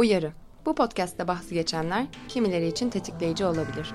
[0.00, 0.32] Uyarı.
[0.66, 3.94] Bu podcast'te bahsi geçenler kimileri için tetikleyici olabilir.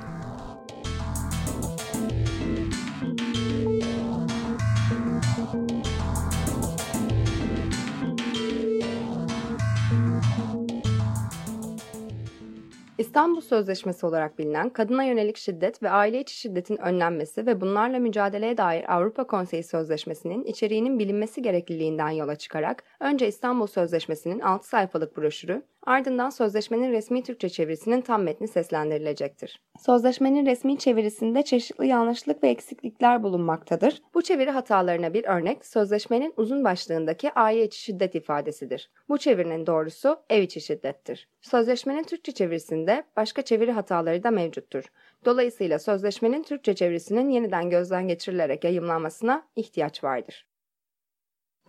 [12.97, 18.58] İstanbul Sözleşmesi olarak bilinen kadına yönelik şiddet ve aile içi şiddetin önlenmesi ve bunlarla mücadeleye
[18.58, 25.64] dair Avrupa Konseyi Sözleşmesi'nin içeriğinin bilinmesi gerekliliğinden yola çıkarak önce İstanbul Sözleşmesi'nin 6 sayfalık broşürü,
[25.85, 29.62] ardından sözleşmenin resmi Türkçe çevirisinin tam metni seslendirilecektir.
[29.80, 34.02] Sözleşmenin resmi çevirisinde çeşitli yanlışlık ve eksiklikler bulunmaktadır.
[34.13, 38.91] Bu çeviri hatalarına bir örnek sözleşmenin uzun başlığındaki aile içi şiddet ifadesidir.
[39.09, 41.27] Bu çevirinin doğrusu ev içi şiddettir.
[41.41, 44.83] Sözleşmenin Türkçe çevirisinde başka çeviri hataları da mevcuttur.
[45.25, 50.45] Dolayısıyla sözleşmenin Türkçe çevirisinin yeniden gözden geçirilerek yayımlanmasına ihtiyaç vardır.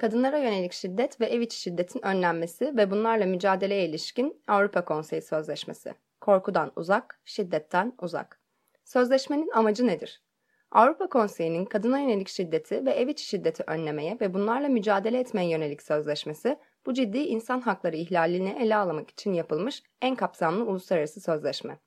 [0.01, 5.95] Kadınlara yönelik şiddet ve ev içi şiddetin önlenmesi ve bunlarla mücadeleye ilişkin Avrupa Konseyi Sözleşmesi.
[6.21, 8.41] Korkudan uzak, şiddetten uzak.
[8.85, 10.23] Sözleşmenin amacı nedir?
[10.71, 15.83] Avrupa Konseyi'nin kadına yönelik şiddeti ve ev içi şiddeti önlemeye ve bunlarla mücadele etmeye yönelik
[15.83, 21.79] sözleşmesi, bu ciddi insan hakları ihlalini ele almak için yapılmış en kapsamlı uluslararası sözleşme.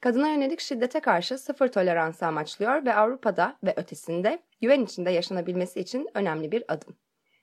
[0.00, 6.08] Kadına yönelik şiddete karşı sıfır toleransı amaçlıyor ve Avrupa'da ve ötesinde güven içinde yaşanabilmesi için
[6.14, 6.96] önemli bir adım.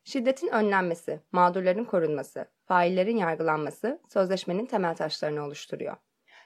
[0.06, 5.98] Şiddetin önlenmesi, mağdurların korunması, faillerin yargılanması sözleşmenin temel taşlarını oluşturuyor.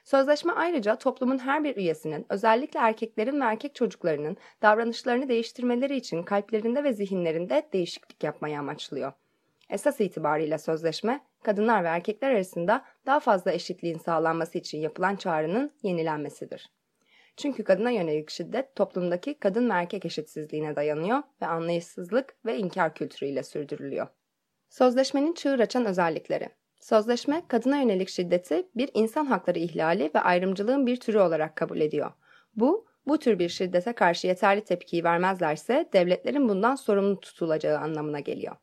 [0.04, 6.84] Sözleşme ayrıca toplumun her bir üyesinin, özellikle erkeklerin ve erkek çocuklarının davranışlarını değiştirmeleri için kalplerinde
[6.84, 9.12] ve zihinlerinde değişiklik yapmayı amaçlıyor.
[9.70, 16.70] Esas itibariyle sözleşme, kadınlar ve erkekler arasında daha fazla eşitliğin sağlanması için yapılan çağrının yenilenmesidir.
[17.36, 23.42] Çünkü kadına yönelik şiddet toplumdaki kadın ve erkek eşitsizliğine dayanıyor ve anlayışsızlık ve inkar kültürüyle
[23.42, 24.06] sürdürülüyor.
[24.68, 26.48] Sözleşmenin çığır açan özellikleri
[26.80, 32.12] Sözleşme, kadına yönelik şiddeti bir insan hakları ihlali ve ayrımcılığın bir türü olarak kabul ediyor.
[32.56, 38.56] Bu, bu tür bir şiddete karşı yeterli tepkiyi vermezlerse devletlerin bundan sorumlu tutulacağı anlamına geliyor.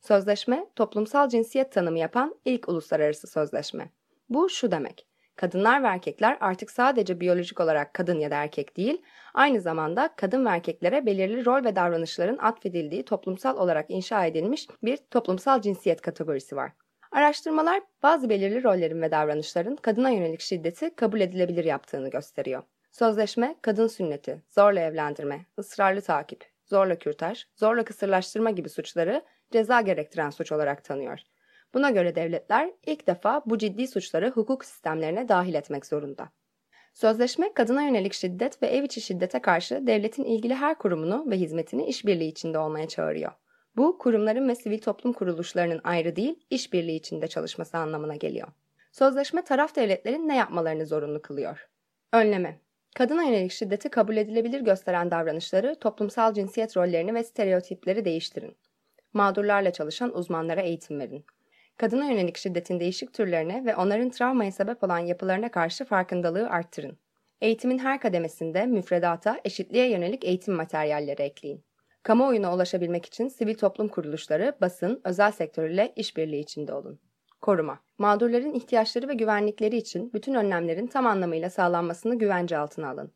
[0.00, 3.90] Sözleşme, toplumsal cinsiyet tanımı yapan ilk uluslararası sözleşme.
[4.28, 5.05] Bu şu demek
[5.36, 9.02] kadınlar ve erkekler artık sadece biyolojik olarak kadın ya da erkek değil,
[9.34, 14.96] aynı zamanda kadın ve erkeklere belirli rol ve davranışların atfedildiği toplumsal olarak inşa edilmiş bir
[14.96, 16.72] toplumsal cinsiyet kategorisi var.
[17.12, 22.62] Araştırmalar bazı belirli rollerin ve davranışların kadına yönelik şiddeti kabul edilebilir yaptığını gösteriyor.
[22.92, 30.30] Sözleşme, kadın sünneti, zorla evlendirme, ısrarlı takip, zorla kürtaj, zorla kısırlaştırma gibi suçları ceza gerektiren
[30.30, 31.20] suç olarak tanıyor.
[31.74, 36.28] Buna göre devletler ilk defa bu ciddi suçları hukuk sistemlerine dahil etmek zorunda.
[36.94, 41.86] Sözleşme, kadına yönelik şiddet ve ev içi şiddete karşı devletin ilgili her kurumunu ve hizmetini
[41.86, 43.32] işbirliği içinde olmaya çağırıyor.
[43.76, 48.48] Bu, kurumların ve sivil toplum kuruluşlarının ayrı değil, işbirliği içinde çalışması anlamına geliyor.
[48.92, 51.68] Sözleşme taraf devletlerin ne yapmalarını zorunlu kılıyor.
[52.12, 52.60] Önleme
[52.94, 58.56] Kadına yönelik şiddeti kabul edilebilir gösteren davranışları, toplumsal cinsiyet rollerini ve stereotipleri değiştirin.
[59.12, 61.24] Mağdurlarla çalışan uzmanlara eğitim verin
[61.76, 66.98] kadına yönelik şiddetin değişik türlerine ve onların travmaya sebep olan yapılarına karşı farkındalığı arttırın.
[67.40, 71.64] Eğitimin her kademesinde müfredata eşitliğe yönelik eğitim materyalleri ekleyin.
[72.02, 77.00] Kamuoyuna ulaşabilmek için sivil toplum kuruluşları, basın, özel sektör ile işbirliği içinde olun.
[77.40, 77.80] Koruma.
[77.98, 83.12] Mağdurların ihtiyaçları ve güvenlikleri için bütün önlemlerin tam anlamıyla sağlanmasını güvence altına alın.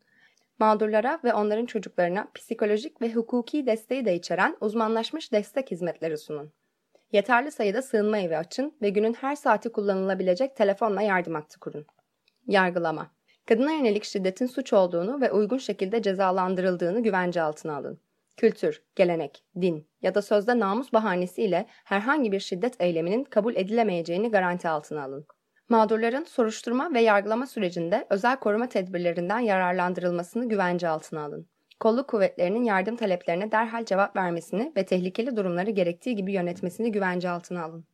[0.59, 6.51] Mağdurlara ve onların çocuklarına psikolojik ve hukuki desteği de içeren uzmanlaşmış destek hizmetleri sunun.
[7.11, 11.85] Yeterli sayıda sığınma evi açın ve günün her saati kullanılabilecek telefonla yardım hattı kurun.
[12.47, 13.11] Yargılama.
[13.45, 18.01] Kadına yönelik şiddetin suç olduğunu ve uygun şekilde cezalandırıldığını güvence altına alın.
[18.37, 24.69] Kültür, gelenek, din ya da sözde namus bahanesiyle herhangi bir şiddet eyleminin kabul edilemeyeceğini garanti
[24.69, 25.25] altına alın.
[25.69, 31.50] Mağdurların soruşturma ve yargılama sürecinde özel koruma tedbirlerinden yararlandırılmasını güvence altına alın
[31.81, 37.63] kolluk kuvvetlerinin yardım taleplerine derhal cevap vermesini ve tehlikeli durumları gerektiği gibi yönetmesini güvence altına
[37.63, 37.85] alın.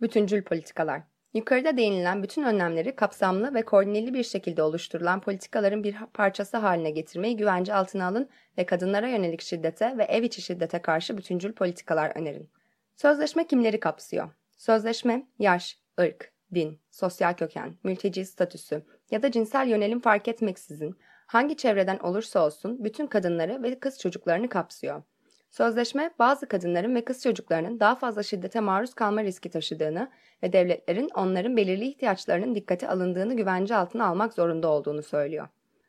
[0.00, 1.02] Bütüncül politikalar
[1.34, 7.36] Yukarıda değinilen bütün önlemleri kapsamlı ve koordineli bir şekilde oluşturulan politikaların bir parçası haline getirmeyi
[7.36, 8.28] güvence altına alın
[8.58, 12.50] ve kadınlara yönelik şiddete ve ev içi şiddete karşı bütüncül politikalar önerin.
[12.96, 14.30] Sözleşme kimleri kapsıyor?
[14.56, 20.96] Sözleşme, yaş, ırk, din, sosyal köken, mülteci statüsü ya da cinsel yönelim fark etmeksizin
[21.30, 25.02] hangi çevreden olursa olsun bütün kadınları ve kız çocuklarını kapsıyor.
[25.50, 30.10] Sözleşme bazı kadınların ve kız çocuklarının daha fazla şiddete maruz kalma riski taşıdığını
[30.42, 35.48] ve devletlerin onların belirli ihtiyaçlarının dikkate alındığını güvence altına almak zorunda olduğunu söylüyor.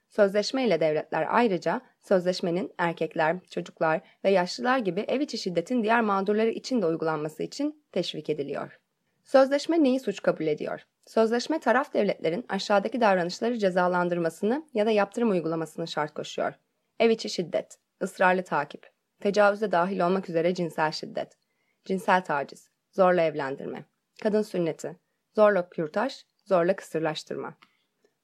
[0.10, 6.50] Sözleşme ile devletler ayrıca sözleşmenin erkekler, çocuklar ve yaşlılar gibi ev içi şiddetin diğer mağdurları
[6.50, 8.80] için de uygulanması için teşvik ediliyor.
[9.24, 10.86] Sözleşme neyi suç kabul ediyor?
[11.06, 16.54] Sözleşme taraf devletlerin aşağıdaki davranışları cezalandırmasını ya da yaptırım uygulamasını şart koşuyor.
[17.00, 21.38] Ev içi şiddet, ısrarlı takip, tecavüze dahil olmak üzere cinsel şiddet,
[21.86, 23.86] cinsel taciz, zorla evlendirme,
[24.24, 25.00] kadın sünneti,
[25.36, 27.58] zorla kürtaj, zorla kısırlaştırma.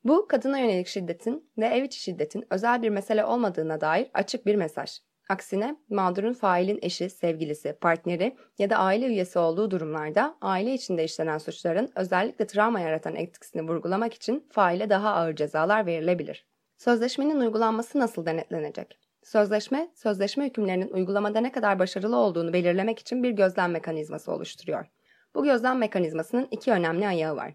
[0.04, 4.56] Bu kadına yönelik şiddetin ve ev içi şiddetin özel bir mesele olmadığına dair açık bir
[4.56, 5.00] mesaj.
[5.30, 11.38] Aksine mağdurun failin eşi, sevgilisi, partneri ya da aile üyesi olduğu durumlarda aile içinde işlenen
[11.38, 16.46] suçların özellikle travma yaratan etkisini vurgulamak için faile daha ağır cezalar verilebilir.
[16.78, 19.00] Sözleşmenin uygulanması nasıl denetlenecek?
[19.24, 24.86] Sözleşme, sözleşme hükümlerinin uygulamada ne kadar başarılı olduğunu belirlemek için bir gözlem mekanizması oluşturuyor.
[25.36, 27.54] Bu gözlem mekanizmasının iki önemli ayağı var.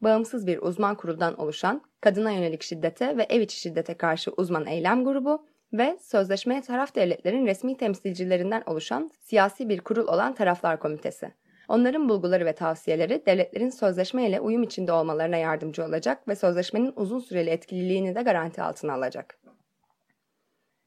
[0.00, 5.04] Bağımsız bir uzman kuruldan oluşan kadına yönelik şiddete ve ev içi şiddete karşı uzman eylem
[5.04, 11.32] grubu ve sözleşmeye taraf devletlerin resmi temsilcilerinden oluşan siyasi bir kurul olan Taraflar Komitesi.
[11.68, 17.18] Onların bulguları ve tavsiyeleri devletlerin sözleşme ile uyum içinde olmalarına yardımcı olacak ve sözleşmenin uzun
[17.18, 19.38] süreli etkililiğini de garanti altına alacak.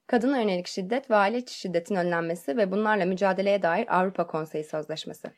[0.08, 5.32] Kadına yönelik şiddet ve aile içi şiddetin önlenmesi ve bunlarla mücadeleye dair Avrupa Konseyi Sözleşmesi.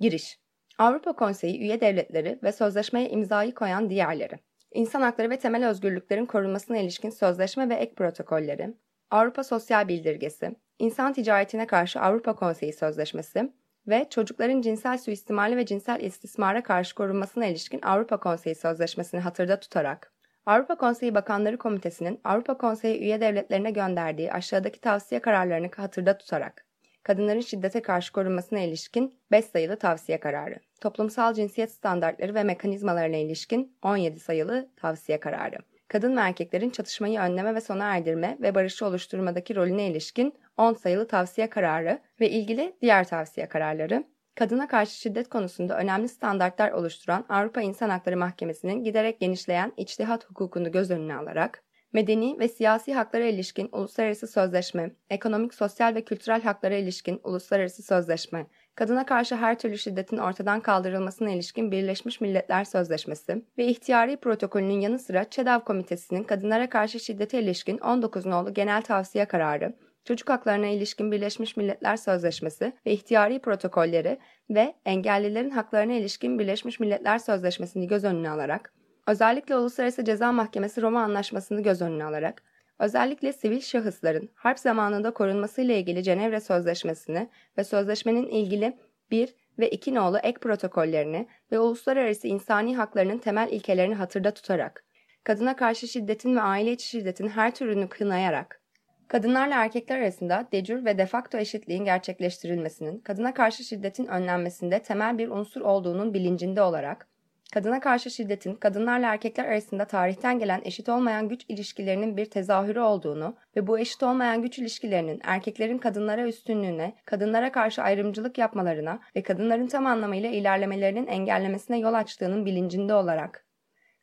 [0.00, 0.38] Giriş
[0.78, 4.38] Avrupa Konseyi üye devletleri ve sözleşmeye imzayı koyan diğerleri.
[4.72, 8.74] İnsan hakları ve temel özgürlüklerin korunmasına ilişkin sözleşme ve ek protokolleri,
[9.10, 13.52] Avrupa Sosyal Bildirgesi, İnsan Ticaretine Karşı Avrupa Konseyi Sözleşmesi
[13.88, 20.12] ve çocukların cinsel suistimali ve cinsel istismara karşı korunmasına ilişkin Avrupa Konseyi Sözleşmesi'ni hatırda tutarak,
[20.46, 26.66] Avrupa Konseyi Bakanları Komitesi'nin Avrupa Konseyi üye devletlerine gönderdiği aşağıdaki tavsiye kararlarını hatırda tutarak,
[27.02, 33.78] kadınların şiddete karşı korunmasına ilişkin 5 sayılı tavsiye kararı, toplumsal cinsiyet standartları ve mekanizmalarına ilişkin
[33.82, 35.56] 17 sayılı tavsiye kararı,
[35.88, 41.08] kadın ve erkeklerin çatışmayı önleme ve sona erdirme ve barışı oluşturmadaki rolüne ilişkin 10 sayılı
[41.08, 44.04] tavsiye kararı ve ilgili diğer tavsiye kararları,
[44.34, 50.72] kadına karşı şiddet konusunda önemli standartlar oluşturan Avrupa İnsan Hakları Mahkemesi'nin giderek genişleyen içtihat hukukunu
[50.72, 51.62] göz önüne alarak,
[51.92, 58.46] medeni ve siyasi haklara ilişkin uluslararası sözleşme, ekonomik, sosyal ve kültürel haklara ilişkin uluslararası sözleşme,
[58.76, 64.98] kadına karşı her türlü şiddetin ortadan kaldırılmasına ilişkin Birleşmiş Milletler Sözleşmesi ve ihtiyari protokolünün yanı
[64.98, 69.74] sıra ÇEDAV Komitesi'nin kadınlara karşı şiddete ilişkin 19 nolu genel tavsiye kararı,
[70.04, 74.18] çocuk haklarına ilişkin Birleşmiş Milletler Sözleşmesi ve ihtiyari protokolleri
[74.50, 78.72] ve engellilerin haklarına ilişkin Birleşmiş Milletler Sözleşmesi'ni göz önüne alarak,
[79.06, 82.42] özellikle Uluslararası Ceza Mahkemesi Roma Anlaşması'nı göz önüne alarak,
[82.78, 87.28] özellikle sivil şahısların harp zamanında korunmasıyla ilgili Cenevre Sözleşmesi'ni
[87.58, 88.76] ve sözleşmenin ilgili
[89.10, 94.84] 1 ve 2 nolu ek protokollerini ve uluslararası insani haklarının temel ilkelerini hatırda tutarak,
[95.24, 98.60] kadına karşı şiddetin ve aile içi şiddetin her türünü kınayarak,
[99.08, 105.60] kadınlarla erkekler arasında decür ve defakto eşitliğin gerçekleştirilmesinin kadına karşı şiddetin önlenmesinde temel bir unsur
[105.60, 107.08] olduğunun bilincinde olarak,
[107.52, 113.36] kadına karşı şiddetin kadınlarla erkekler arasında tarihten gelen eşit olmayan güç ilişkilerinin bir tezahürü olduğunu
[113.56, 119.66] ve bu eşit olmayan güç ilişkilerinin erkeklerin kadınlara üstünlüğüne, kadınlara karşı ayrımcılık yapmalarına ve kadınların
[119.66, 123.46] tam anlamıyla ilerlemelerinin engellemesine yol açtığının bilincinde olarak,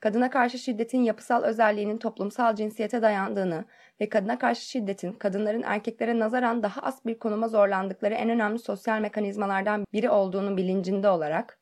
[0.02, 3.66] kadına karşı şiddetin yapısal özelliğinin toplumsal cinsiyete dayandığını
[4.02, 9.00] ve kadına karşı şiddetin kadınların erkeklere nazaran daha az bir konuma zorlandıkları en önemli sosyal
[9.00, 11.60] mekanizmalardan biri olduğunu bilincinde olarak,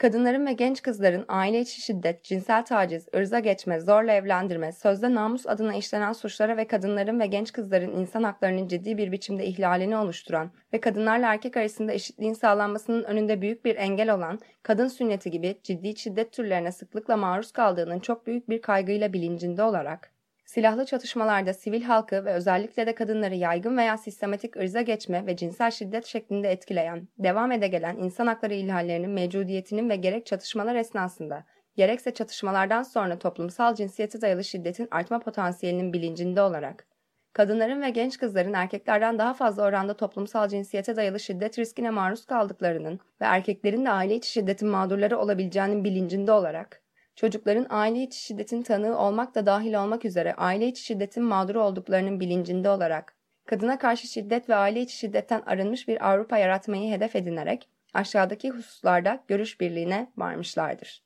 [0.00, 5.46] Kadınların ve genç kızların aile içi şiddet, cinsel taciz, ırza geçme, zorla evlendirme, sözde namus
[5.46, 10.50] adına işlenen suçlara ve kadınların ve genç kızların insan haklarının ciddi bir biçimde ihlalini oluşturan
[10.72, 15.96] ve kadınlarla erkek arasında eşitliğin sağlanmasının önünde büyük bir engel olan kadın sünneti gibi ciddi
[15.96, 20.12] şiddet türlerine sıklıkla maruz kaldığının çok büyük bir kaygıyla bilincinde olarak,
[20.50, 25.70] silahlı çatışmalarda sivil halkı ve özellikle de kadınları yaygın veya sistematik ırza geçme ve cinsel
[25.70, 31.44] şiddet şeklinde etkileyen, devam ede gelen insan hakları ihlallerinin mevcudiyetinin ve gerek çatışmalar esnasında,
[31.76, 36.86] gerekse çatışmalardan sonra toplumsal cinsiyete dayalı şiddetin artma potansiyelinin bilincinde olarak,
[37.32, 43.00] kadınların ve genç kızların erkeklerden daha fazla oranda toplumsal cinsiyete dayalı şiddet riskine maruz kaldıklarının
[43.20, 46.79] ve erkeklerin de aile içi şiddetin mağdurları olabileceğinin bilincinde olarak,
[47.20, 52.20] çocukların aile içi şiddetin tanığı olmak da dahil olmak üzere aile içi şiddetin mağduru olduklarının
[52.20, 53.14] bilincinde olarak,
[53.46, 59.24] kadına karşı şiddet ve aile içi şiddetten arınmış bir Avrupa yaratmayı hedef edinerek aşağıdaki hususlarda
[59.28, 61.04] görüş birliğine varmışlardır.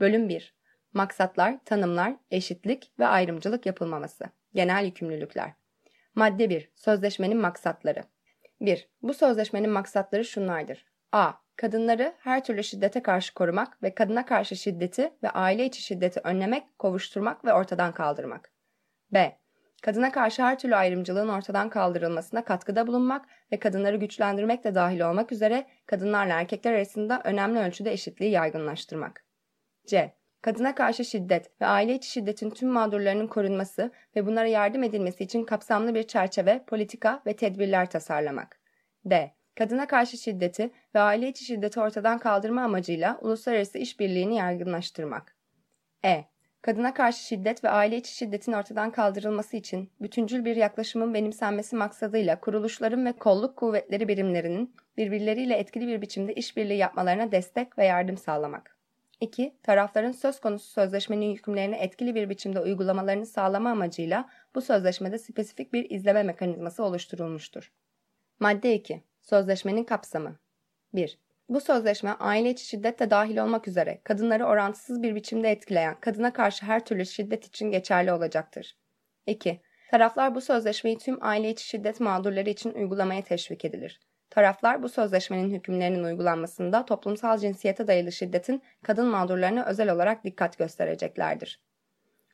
[0.00, 0.54] Bölüm 1
[0.92, 4.24] Maksatlar, tanımlar, eşitlik ve ayrımcılık yapılmaması.
[4.54, 5.52] Genel yükümlülükler.
[6.14, 6.70] Madde 1.
[6.74, 8.02] Sözleşmenin maksatları.
[8.60, 8.88] 1.
[9.02, 10.86] Bu sözleşmenin maksatları şunlardır.
[11.12, 16.20] A kadınları her türlü şiddete karşı korumak ve kadına karşı şiddeti ve aile içi şiddeti
[16.24, 18.50] önlemek, kovuşturmak ve ortadan kaldırmak.
[19.12, 19.38] B.
[19.82, 25.32] Kadına karşı her türlü ayrımcılığın ortadan kaldırılmasına katkıda bulunmak ve kadınları güçlendirmek de dahil olmak
[25.32, 29.24] üzere kadınlarla erkekler arasında önemli ölçüde eşitliği yaygınlaştırmak.
[29.86, 30.14] C.
[30.42, 35.44] Kadına karşı şiddet ve aile içi şiddetin tüm mağdurlarının korunması ve bunlara yardım edilmesi için
[35.44, 38.60] kapsamlı bir çerçeve, politika ve tedbirler tasarlamak.
[39.04, 39.39] D.
[39.54, 45.36] Kadına karşı şiddeti ve aile içi şiddeti ortadan kaldırma amacıyla uluslararası işbirliğini yaygınlaştırmak.
[46.04, 46.24] E.
[46.62, 52.40] Kadına karşı şiddet ve aile içi şiddetin ortadan kaldırılması için bütüncül bir yaklaşımın benimsenmesi maksadıyla
[52.40, 58.76] kuruluşların ve kolluk kuvvetleri birimlerinin birbirleriyle etkili bir biçimde işbirliği yapmalarına destek ve yardım sağlamak.
[59.20, 59.54] 2.
[59.62, 65.90] Tarafların söz konusu sözleşmenin hükümlerini etkili bir biçimde uygulamalarını sağlama amacıyla bu sözleşmede spesifik bir
[65.90, 67.72] izleme mekanizması oluşturulmuştur.
[68.40, 69.02] Madde 2.
[69.22, 70.36] Sözleşmenin kapsamı
[70.94, 71.18] 1.
[71.48, 76.32] Bu sözleşme aile içi şiddet de dahil olmak üzere kadınları orantısız bir biçimde etkileyen kadına
[76.32, 78.76] karşı her türlü şiddet için geçerli olacaktır.
[79.26, 79.60] 2.
[79.90, 84.00] Taraflar bu sözleşmeyi tüm aile içi şiddet mağdurları için uygulamaya teşvik edilir.
[84.30, 91.60] Taraflar bu sözleşmenin hükümlerinin uygulanmasında toplumsal cinsiyete dayalı şiddetin kadın mağdurlarına özel olarak dikkat göstereceklerdir.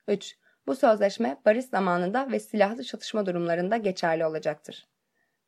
[0.08, 0.36] 3.
[0.66, 4.86] Bu sözleşme barış zamanında ve silahlı çatışma durumlarında geçerli olacaktır.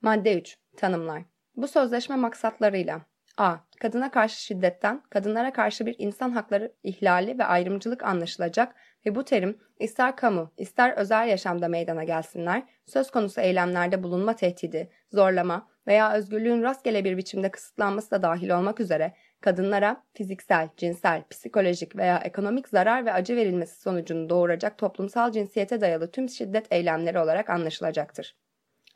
[0.02, 0.58] Madde 3.
[0.76, 1.22] Tanımlar.
[1.56, 3.00] Bu sözleşme maksatlarıyla
[3.36, 3.56] A.
[3.80, 8.74] Kadına karşı şiddetten, kadınlara karşı bir insan hakları ihlali ve ayrımcılık anlaşılacak
[9.06, 14.90] ve bu terim ister kamu, ister özel yaşamda meydana gelsinler, söz konusu eylemlerde bulunma tehdidi,
[15.12, 21.96] zorlama veya özgürlüğün rastgele bir biçimde kısıtlanması da dahil olmak üzere kadınlara fiziksel, cinsel, psikolojik
[21.96, 27.50] veya ekonomik zarar ve acı verilmesi sonucunu doğuracak toplumsal cinsiyete dayalı tüm şiddet eylemleri olarak
[27.50, 28.36] anlaşılacaktır.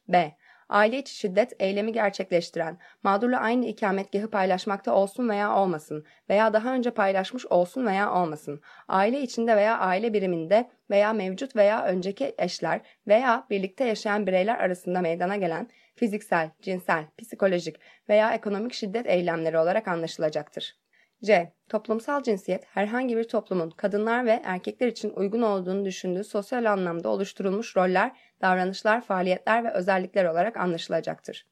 [0.09, 0.33] B
[0.73, 6.91] aile içi şiddet eylemi gerçekleştiren, mağdurla aynı ikametgahı paylaşmakta olsun veya olmasın veya daha önce
[6.91, 13.47] paylaşmış olsun veya olmasın, aile içinde veya aile biriminde veya mevcut veya önceki eşler veya
[13.51, 17.77] birlikte yaşayan bireyler arasında meydana gelen fiziksel, cinsel, psikolojik
[18.09, 20.83] veya ekonomik şiddet eylemleri olarak anlaşılacaktır.
[21.25, 21.53] C.
[21.69, 27.77] Toplumsal cinsiyet herhangi bir toplumun kadınlar ve erkekler için uygun olduğunu düşündüğü sosyal anlamda oluşturulmuş
[27.77, 28.13] roller,
[28.43, 31.47] davranışlar, faaliyetler ve özellikler olarak anlaşılacaktır.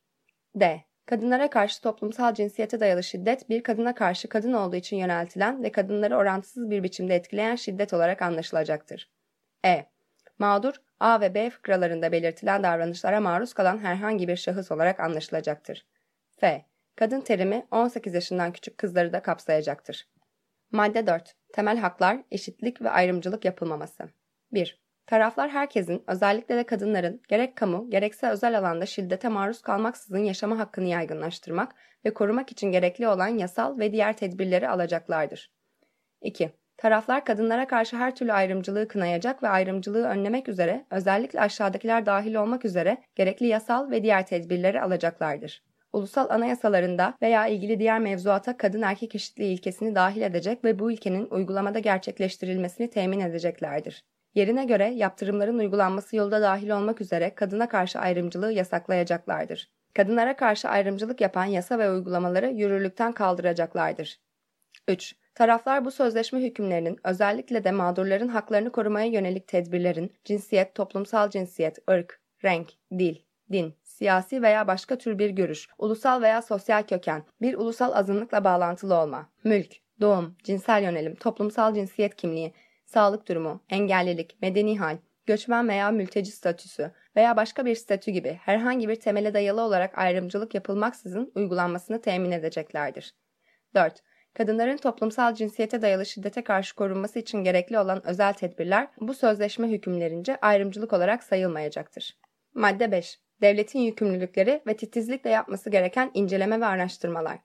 [0.54, 0.80] D.
[1.06, 6.16] Kadınlara karşı toplumsal cinsiyete dayalı şiddet bir kadına karşı kadın olduğu için yöneltilen ve kadınları
[6.16, 9.10] orantısız bir biçimde etkileyen şiddet olarak anlaşılacaktır.
[9.64, 9.86] E.
[10.38, 15.86] Mağdur A ve B fıkralarında belirtilen davranışlara maruz kalan herhangi bir şahıs olarak anlaşılacaktır.
[16.40, 16.64] F.
[16.96, 20.08] Kadın terimi 18 yaşından küçük kızları da kapsayacaktır.
[20.70, 21.34] Madde 4.
[21.52, 24.08] Temel haklar, eşitlik ve ayrımcılık yapılmaması.
[24.52, 24.80] 1.
[25.10, 30.88] Taraflar herkesin, özellikle de kadınların gerek kamu gerekse özel alanda şiddete maruz kalmaksızın yaşama hakkını
[30.88, 31.74] yaygınlaştırmak
[32.04, 35.52] ve korumak için gerekli olan yasal ve diğer tedbirleri alacaklardır.
[36.22, 36.52] 2.
[36.76, 42.64] Taraflar kadınlara karşı her türlü ayrımcılığı kınayacak ve ayrımcılığı önlemek üzere özellikle aşağıdakiler dahil olmak
[42.64, 45.62] üzere gerekli yasal ve diğer tedbirleri alacaklardır
[45.92, 51.28] ulusal anayasalarında veya ilgili diğer mevzuata kadın erkek eşitliği ilkesini dahil edecek ve bu ilkenin
[51.30, 54.04] uygulamada gerçekleştirilmesini temin edeceklerdir.
[54.34, 59.70] Yerine göre yaptırımların uygulanması yolda dahil olmak üzere kadına karşı ayrımcılığı yasaklayacaklardır.
[59.94, 64.20] Kadınlara karşı ayrımcılık yapan yasa ve uygulamaları yürürlükten kaldıracaklardır.
[64.88, 65.14] 3.
[65.34, 72.20] Taraflar bu sözleşme hükümlerinin özellikle de mağdurların haklarını korumaya yönelik tedbirlerin cinsiyet, toplumsal cinsiyet, ırk,
[72.44, 73.16] renk, dil,
[73.52, 78.94] din, siyasi veya başka tür bir görüş, ulusal veya sosyal köken, bir ulusal azınlıkla bağlantılı
[78.94, 82.52] olma, mülk, doğum, cinsel yönelim, toplumsal cinsiyet kimliği,
[82.90, 88.88] sağlık durumu, engellilik, medeni hal, göçmen veya mülteci statüsü veya başka bir statü gibi herhangi
[88.88, 93.14] bir temele dayalı olarak ayrımcılık yapılmaksızın uygulanmasını temin edeceklerdir.
[93.74, 94.02] 4.
[94.34, 100.36] Kadınların toplumsal cinsiyete dayalı şiddete karşı korunması için gerekli olan özel tedbirler bu sözleşme hükümlerince
[100.36, 102.18] ayrımcılık olarak sayılmayacaktır.
[102.54, 107.38] Madde 5 devletin yükümlülükleri ve titizlikle yapması gereken inceleme ve araştırmalar.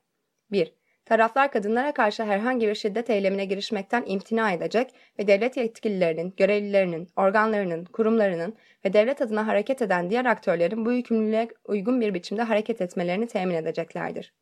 [0.50, 0.74] 1.
[1.06, 7.84] Taraflar kadınlara karşı herhangi bir şiddet eylemine girişmekten imtina edecek ve devlet yetkililerinin, görevlilerinin, organlarının,
[7.84, 13.26] kurumlarının ve devlet adına hareket eden diğer aktörlerin bu yükümlülüğe uygun bir biçimde hareket etmelerini
[13.26, 14.32] temin edeceklerdir.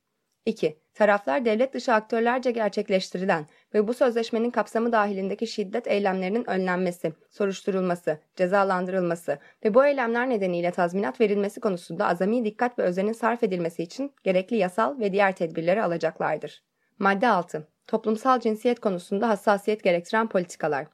[0.46, 0.78] 2.
[0.94, 9.38] Taraflar devlet dışı aktörlerce gerçekleştirilen ve bu sözleşmenin kapsamı dahilindeki şiddet eylemlerinin önlenmesi, soruşturulması, cezalandırılması
[9.64, 14.56] ve bu eylemler nedeniyle tazminat verilmesi konusunda azami dikkat ve özenin sarf edilmesi için gerekli
[14.56, 16.62] yasal ve diğer tedbirleri alacaklardır.
[16.98, 17.68] Madde 6.
[17.86, 20.86] Toplumsal cinsiyet konusunda hassasiyet gerektiren politikalar.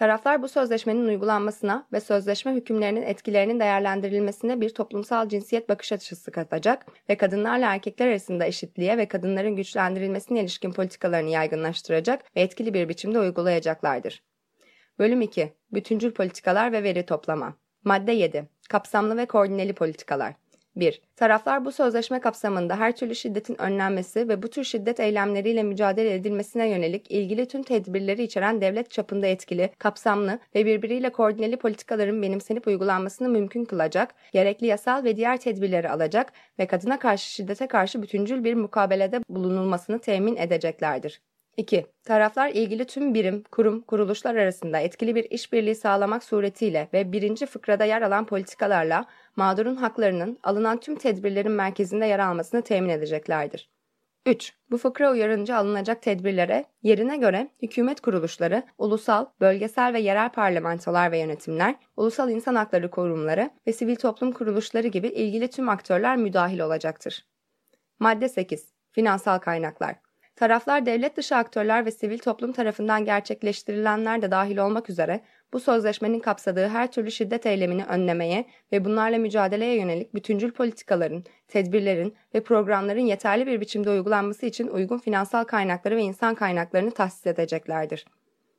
[0.00, 6.86] Taraflar bu sözleşmenin uygulanmasına ve sözleşme hükümlerinin etkilerinin değerlendirilmesine bir toplumsal cinsiyet bakış açısı katacak
[7.08, 13.18] ve kadınlarla erkekler arasında eşitliğe ve kadınların güçlendirilmesine ilişkin politikalarını yaygınlaştıracak ve etkili bir biçimde
[13.18, 14.22] uygulayacaklardır.
[14.98, 15.52] Bölüm 2.
[15.72, 17.54] Bütüncül politikalar ve veri toplama.
[17.84, 18.48] Madde 7.
[18.68, 20.34] Kapsamlı ve koordineli politikalar.
[20.76, 21.00] 1.
[21.16, 26.68] Taraflar bu sözleşme kapsamında her türlü şiddetin önlenmesi ve bu tür şiddet eylemleriyle mücadele edilmesine
[26.68, 33.28] yönelik ilgili tüm tedbirleri içeren devlet çapında etkili, kapsamlı ve birbiriyle koordineli politikaların benimsenip uygulanmasını
[33.28, 38.54] mümkün kılacak, gerekli yasal ve diğer tedbirleri alacak ve kadına karşı şiddete karşı bütüncül bir
[38.54, 41.20] mukabelede bulunulmasını temin edeceklerdir.
[41.60, 41.86] 2.
[42.04, 47.84] Taraflar ilgili tüm birim, kurum, kuruluşlar arasında etkili bir işbirliği sağlamak suretiyle ve birinci fıkrada
[47.84, 49.04] yer alan politikalarla
[49.36, 53.70] mağdurun haklarının alınan tüm tedbirlerin merkezinde yer almasını temin edeceklerdir.
[54.26, 54.52] 3.
[54.70, 61.18] Bu fıkra uyarınca alınacak tedbirlere yerine göre hükümet kuruluşları, ulusal, bölgesel ve yerel parlamentolar ve
[61.18, 67.26] yönetimler, ulusal insan hakları kurumları ve sivil toplum kuruluşları gibi ilgili tüm aktörler müdahil olacaktır.
[67.98, 68.72] Madde 8.
[68.92, 70.09] Finansal kaynaklar
[70.40, 75.20] Taraflar devlet dışı aktörler ve sivil toplum tarafından gerçekleştirilenler de dahil olmak üzere
[75.52, 82.14] bu sözleşmenin kapsadığı her türlü şiddet eylemini önlemeye ve bunlarla mücadeleye yönelik bütüncül politikaların, tedbirlerin
[82.34, 88.06] ve programların yeterli bir biçimde uygulanması için uygun finansal kaynakları ve insan kaynaklarını tahsis edeceklerdir.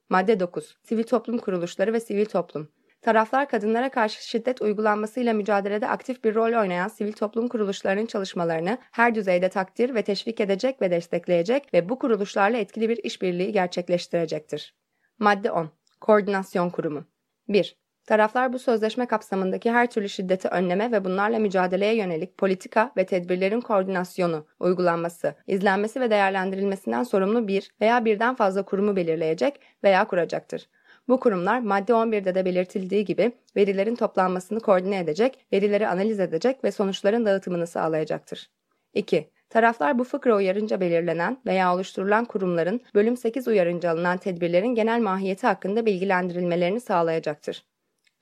[0.09, 0.77] Madde 9.
[0.83, 2.69] Sivil toplum kuruluşları ve sivil toplum
[3.01, 9.15] Taraflar kadınlara karşı şiddet uygulanmasıyla mücadelede aktif bir rol oynayan sivil toplum kuruluşlarının çalışmalarını her
[9.15, 14.75] düzeyde takdir ve teşvik edecek ve destekleyecek ve bu kuruluşlarla etkili bir işbirliği gerçekleştirecektir.
[15.19, 15.69] Madde 10.
[16.01, 17.05] Koordinasyon Kurumu
[17.47, 17.81] 1.
[18.05, 23.61] Taraflar bu sözleşme kapsamındaki her türlü şiddeti önleme ve bunlarla mücadeleye yönelik politika ve tedbirlerin
[23.61, 30.69] koordinasyonu, uygulanması, izlenmesi ve değerlendirilmesinden sorumlu bir veya birden fazla kurumu belirleyecek veya kuracaktır.
[31.07, 36.71] Bu kurumlar madde 11'de de belirtildiği gibi verilerin toplanmasını koordine edecek, verileri analiz edecek ve
[36.71, 38.49] sonuçların dağıtımını sağlayacaktır.
[38.93, 39.31] 2.
[39.49, 45.47] Taraflar bu fıkra uyarınca belirlenen veya oluşturulan kurumların bölüm 8 uyarınca alınan tedbirlerin genel mahiyeti
[45.47, 47.65] hakkında bilgilendirilmelerini sağlayacaktır.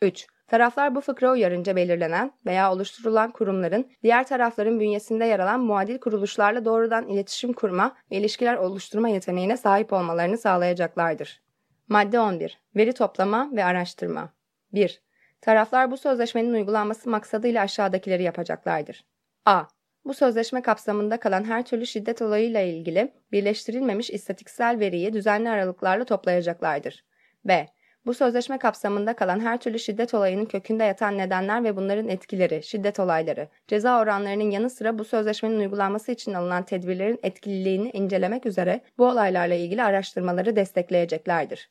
[0.01, 0.27] 3.
[0.47, 6.65] Taraflar bu fıkra uyarınca belirlenen veya oluşturulan kurumların diğer tarafların bünyesinde yer alan muadil kuruluşlarla
[6.65, 11.41] doğrudan iletişim kurma ve ilişkiler oluşturma yeteneğine sahip olmalarını sağlayacaklardır.
[11.89, 12.59] Madde 11.
[12.75, 14.33] Veri toplama ve araştırma.
[14.73, 15.01] 1.
[15.41, 19.05] Taraflar bu sözleşmenin uygulanması maksadıyla aşağıdakileri yapacaklardır.
[19.45, 19.63] A.
[20.05, 27.05] Bu sözleşme kapsamında kalan her türlü şiddet olayıyla ilgili birleştirilmemiş istatiksel veriyi düzenli aralıklarla toplayacaklardır.
[27.45, 27.67] B.
[28.05, 32.99] Bu sözleşme kapsamında kalan her türlü şiddet olayının kökünde yatan nedenler ve bunların etkileri, şiddet
[32.99, 39.05] olayları, ceza oranlarının yanı sıra bu sözleşmenin uygulanması için alınan tedbirlerin etkililiğini incelemek üzere bu
[39.05, 41.69] olaylarla ilgili araştırmaları destekleyeceklerdir.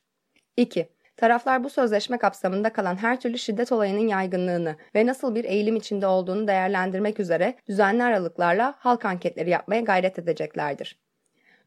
[0.59, 0.89] 2.
[1.17, 6.07] Taraflar bu sözleşme kapsamında kalan her türlü şiddet olayının yaygınlığını ve nasıl bir eğilim içinde
[6.07, 10.99] olduğunu değerlendirmek üzere düzenli aralıklarla halk anketleri yapmaya gayret edeceklerdir.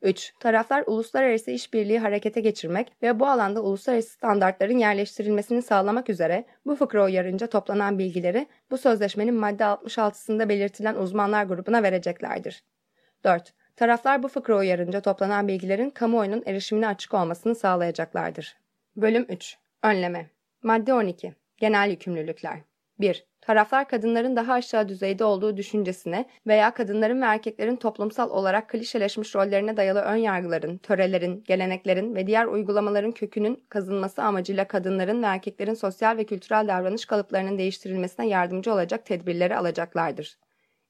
[0.02, 0.32] 3.
[0.40, 7.04] Taraflar uluslararası işbirliği harekete geçirmek ve bu alanda uluslararası standartların yerleştirilmesini sağlamak üzere bu fıkra
[7.04, 12.64] uyarınca toplanan bilgileri bu sözleşmenin madde 66'sında belirtilen uzmanlar grubuna vereceklerdir.
[13.24, 13.54] 4.
[13.76, 18.61] Taraflar bu fıkra uyarınca toplanan bilgilerin kamuoyunun erişimine açık olmasını sağlayacaklardır.
[18.96, 20.30] Bölüm 3 Önleme
[20.62, 22.58] Madde 12 Genel yükümlülükler
[23.00, 23.26] 1.
[23.40, 29.76] Taraflar kadınların daha aşağı düzeyde olduğu düşüncesine veya kadınların ve erkeklerin toplumsal olarak klişeleşmiş rollerine
[29.76, 36.16] dayalı ön yargıların, törelerin, geleneklerin ve diğer uygulamaların kökünün kazınması amacıyla kadınların ve erkeklerin sosyal
[36.16, 40.38] ve kültürel davranış kalıplarının değiştirilmesine yardımcı olacak tedbirleri alacaklardır.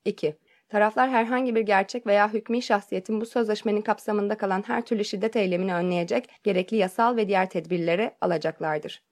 [0.05, 0.37] 2.
[0.73, 5.75] Taraflar herhangi bir gerçek veya hükmü şahsiyetin bu sözleşmenin kapsamında kalan her türlü şiddet eylemini
[5.75, 9.03] önleyecek gerekli yasal ve diğer tedbirleri alacaklardır.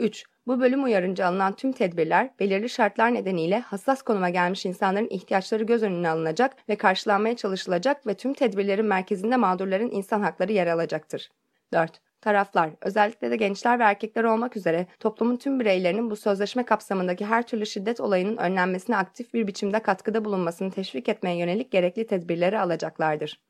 [0.00, 0.24] 3.
[0.46, 5.82] Bu bölüm uyarınca alınan tüm tedbirler belirli şartlar nedeniyle hassas konuma gelmiş insanların ihtiyaçları göz
[5.82, 11.30] önüne alınacak ve karşılanmaya çalışılacak ve tüm tedbirlerin merkezinde mağdurların insan hakları yer alacaktır.
[11.72, 12.00] 4.
[12.20, 17.46] Taraflar, özellikle de gençler ve erkekler olmak üzere toplumun tüm bireylerinin bu sözleşme kapsamındaki her
[17.46, 23.40] türlü şiddet olayının önlenmesine aktif bir biçimde katkıda bulunmasını teşvik etmeye yönelik gerekli tedbirleri alacaklardır.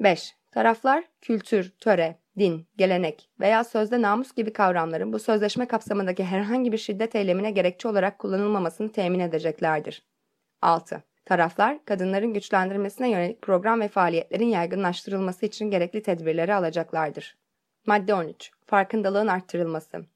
[0.00, 0.36] 5.
[0.52, 6.78] Taraflar, kültür, töre, din, gelenek veya sözde namus gibi kavramların bu sözleşme kapsamındaki herhangi bir
[6.78, 10.02] şiddet eylemine gerekçe olarak kullanılmamasını temin edeceklerdir.
[10.62, 11.02] 6.
[11.24, 17.39] Taraflar, kadınların güçlendirmesine yönelik program ve faaliyetlerin yaygınlaştırılması için gerekli tedbirleri alacaklardır.
[17.90, 18.50] Madde 13.
[18.66, 20.06] Farkındalığın arttırılması.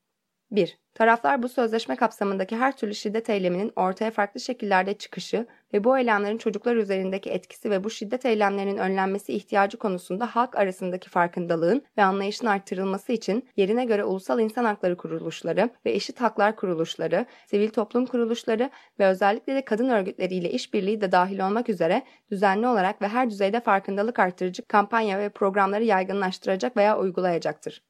[0.51, 0.79] 1.
[0.95, 6.39] Taraflar bu sözleşme kapsamındaki her türlü şiddet eyleminin ortaya farklı şekillerde çıkışı ve bu eylemlerin
[6.39, 12.47] çocuklar üzerindeki etkisi ve bu şiddet eylemlerinin önlenmesi ihtiyacı konusunda halk arasındaki farkındalığın ve anlayışın
[12.47, 18.71] arttırılması için yerine göre ulusal insan hakları kuruluşları ve eşit haklar kuruluşları, sivil toplum kuruluşları
[18.99, 23.61] ve özellikle de kadın örgütleriyle işbirliği de dahil olmak üzere düzenli olarak ve her düzeyde
[23.61, 27.83] farkındalık arttırıcı kampanya ve programları yaygınlaştıracak veya uygulayacaktır.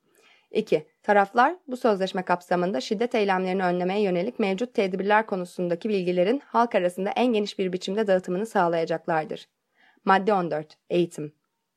[0.55, 0.87] 2.
[1.03, 7.33] Taraflar bu sözleşme kapsamında şiddet eylemlerini önlemeye yönelik mevcut tedbirler konusundaki bilgilerin halk arasında en
[7.33, 9.49] geniş bir biçimde dağıtımını sağlayacaklardır.
[10.05, 10.77] Madde 14.
[10.91, 11.33] Eğitim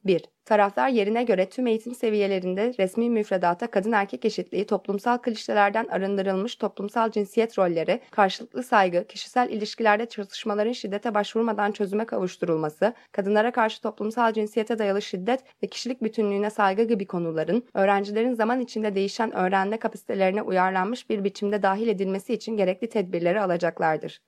[0.05, 0.36] 1.
[0.47, 7.11] Taraflar yerine göre tüm eğitim seviyelerinde resmi müfredata kadın erkek eşitliği, toplumsal klişelerden arındırılmış toplumsal
[7.11, 14.79] cinsiyet rolleri, karşılıklı saygı, kişisel ilişkilerde çatışmaların şiddete başvurmadan çözüme kavuşturulması, kadınlara karşı toplumsal cinsiyete
[14.79, 21.09] dayalı şiddet ve kişilik bütünlüğüne saygı gibi konuların öğrencilerin zaman içinde değişen öğrenme kapasitelerine uyarlanmış
[21.09, 24.19] bir biçimde dahil edilmesi için gerekli tedbirleri alacaklardır.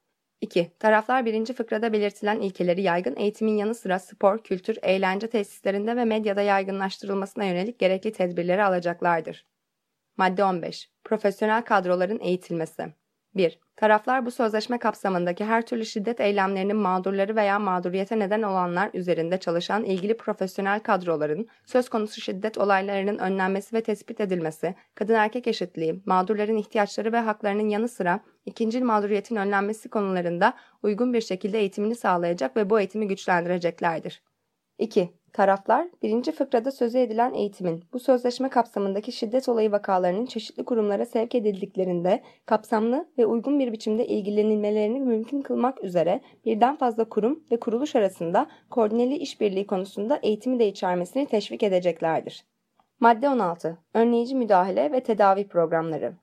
[0.42, 0.72] 2.
[0.80, 6.42] Taraflar birinci fıkrada belirtilen ilkeleri yaygın eğitimin yanı sıra spor, kültür, eğlence tesislerinde ve medyada
[6.42, 9.46] yaygınlaştırılmasına yönelik gerekli tedbirleri alacaklardır.
[10.18, 10.90] Madde 15.
[11.04, 12.94] Profesyonel kadroların eğitilmesi
[13.36, 13.60] 1.
[13.76, 19.84] Taraflar bu sözleşme kapsamındaki her türlü şiddet eylemlerinin mağdurları veya mağduriyete neden olanlar üzerinde çalışan
[19.84, 26.58] ilgili profesyonel kadroların söz konusu şiddet olaylarının önlenmesi ve tespit edilmesi, kadın erkek eşitliği, mağdurların
[26.58, 32.70] ihtiyaçları ve haklarının yanı sıra ikincil mağduriyetin önlenmesi konularında uygun bir şekilde eğitimini sağlayacak ve
[32.70, 34.24] bu eğitimi güçlendireceklerdir.
[34.78, 35.19] 2.
[35.34, 41.36] Taraflar, birinci fıkrada sözü edilen eğitimin, bu sözleşme kapsamındaki şiddet olayı vakalarının çeşitli kurumlara sevk
[41.36, 47.96] edildiklerinde kapsamlı ve uygun bir biçimde ilgilenilmelerini mümkün kılmak üzere birden fazla kurum ve kuruluş
[47.96, 52.46] arasında koordineli işbirliği konusunda eğitimi de içermesini teşvik edeceklerdir.
[53.00, 53.78] Madde 16.
[53.94, 56.14] Önleyici müdahale ve tedavi programları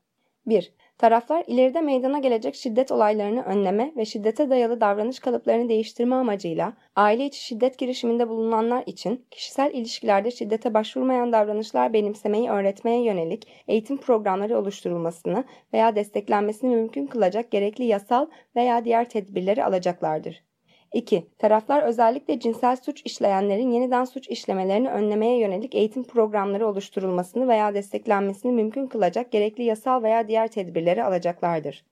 [0.47, 0.73] 1.
[0.99, 7.27] Taraflar ileride meydana gelecek şiddet olaylarını önleme ve şiddete dayalı davranış kalıplarını değiştirme amacıyla aile
[7.27, 14.59] içi şiddet girişiminde bulunanlar için kişisel ilişkilerde şiddete başvurmayan davranışlar benimsemeyi öğretmeye yönelik eğitim programları
[14.59, 20.46] oluşturulmasını veya desteklenmesini mümkün kılacak gerekli yasal veya diğer tedbirleri alacaklardır.
[20.93, 21.27] 2.
[21.39, 28.53] Taraflar özellikle cinsel suç işleyenlerin yeniden suç işlemelerini önlemeye yönelik eğitim programları oluşturulmasını veya desteklenmesini
[28.53, 31.85] mümkün kılacak gerekli yasal veya diğer tedbirleri alacaklardır.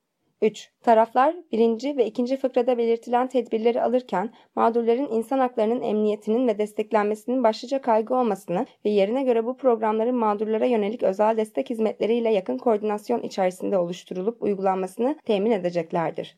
[0.43, 0.71] 3.
[0.83, 7.81] Taraflar birinci ve ikinci fıkrada belirtilen tedbirleri alırken mağdurların insan haklarının emniyetinin ve desteklenmesinin başlıca
[7.81, 13.79] kaygı olmasını ve yerine göre bu programların mağdurlara yönelik özel destek hizmetleriyle yakın koordinasyon içerisinde
[13.79, 16.37] oluşturulup uygulanmasını temin edeceklerdir.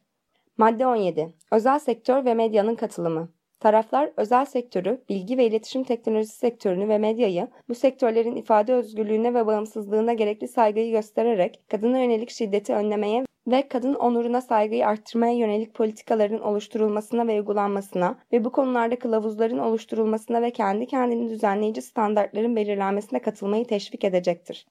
[0.58, 1.32] Madde 17.
[1.52, 3.28] Özel sektör ve medyanın katılımı.
[3.60, 9.46] Taraflar özel sektörü, bilgi ve iletişim teknolojisi sektörünü ve medyayı bu sektörlerin ifade özgürlüğüne ve
[9.46, 16.40] bağımsızlığına gerekli saygıyı göstererek kadına yönelik şiddeti önlemeye ve kadın onuruna saygıyı arttırmaya yönelik politikaların
[16.40, 23.64] oluşturulmasına ve uygulanmasına ve bu konularda kılavuzların oluşturulmasına ve kendi kendini düzenleyici standartların belirlenmesine katılmayı
[23.64, 24.66] teşvik edecektir.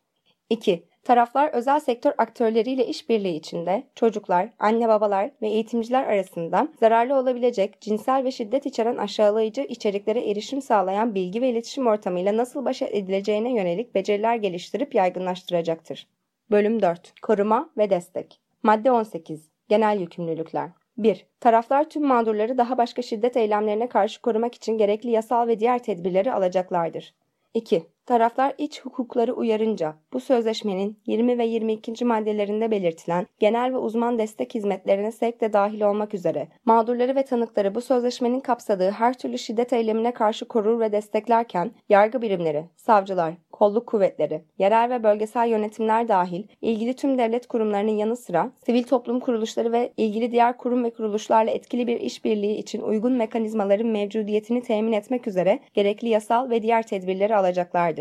[0.49, 0.84] 2.
[1.03, 8.23] Taraflar özel sektör aktörleriyle işbirliği içinde çocuklar, anne babalar ve eğitimciler arasında zararlı olabilecek cinsel
[8.23, 13.95] ve şiddet içeren aşağılayıcı içeriklere erişim sağlayan bilgi ve iletişim ortamıyla nasıl baş edileceğine yönelik
[13.95, 16.08] beceriler geliştirip yaygınlaştıracaktır.
[16.51, 17.21] Bölüm 4.
[17.21, 18.39] Koruma ve destek.
[18.63, 19.49] Madde 18.
[19.69, 20.69] Genel yükümlülükler.
[20.97, 21.25] 1.
[21.39, 26.34] Taraflar tüm mağdurları daha başka şiddet eylemlerine karşı korumak için gerekli yasal ve diğer tedbirleri
[26.34, 27.13] alacaklardır.
[27.53, 27.94] 2.
[28.06, 32.06] Taraflar iç hukukları uyarınca bu sözleşmenin 20 ve 22.
[32.06, 37.76] maddelerinde belirtilen genel ve uzman destek hizmetlerine sevk de dahil olmak üzere mağdurları ve tanıkları
[37.76, 43.88] bu sözleşmenin kapsadığı her türlü şiddet eylemine karşı korur ve desteklerken yargı birimleri, savcılar, kolluk
[43.88, 49.72] kuvvetleri, yerel ve bölgesel yönetimler dahil ilgili tüm devlet kurumlarının yanı sıra sivil toplum kuruluşları
[49.72, 55.28] ve ilgili diğer kurum ve kuruluşlarla etkili bir işbirliği için uygun mekanizmaların mevcudiyetini temin etmek
[55.28, 57.94] üzere gerekli yasal ve diğer tedbirleri alacaklardır.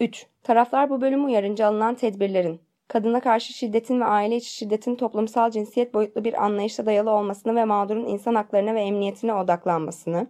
[0.00, 0.26] 3.
[0.42, 5.94] Taraflar bu bölüm uyarınca alınan tedbirlerin kadına karşı şiddetin ve aile içi şiddetin toplumsal cinsiyet
[5.94, 10.26] boyutlu bir anlayışa dayalı olmasını ve mağdurun insan haklarına ve emniyetine odaklanmasını,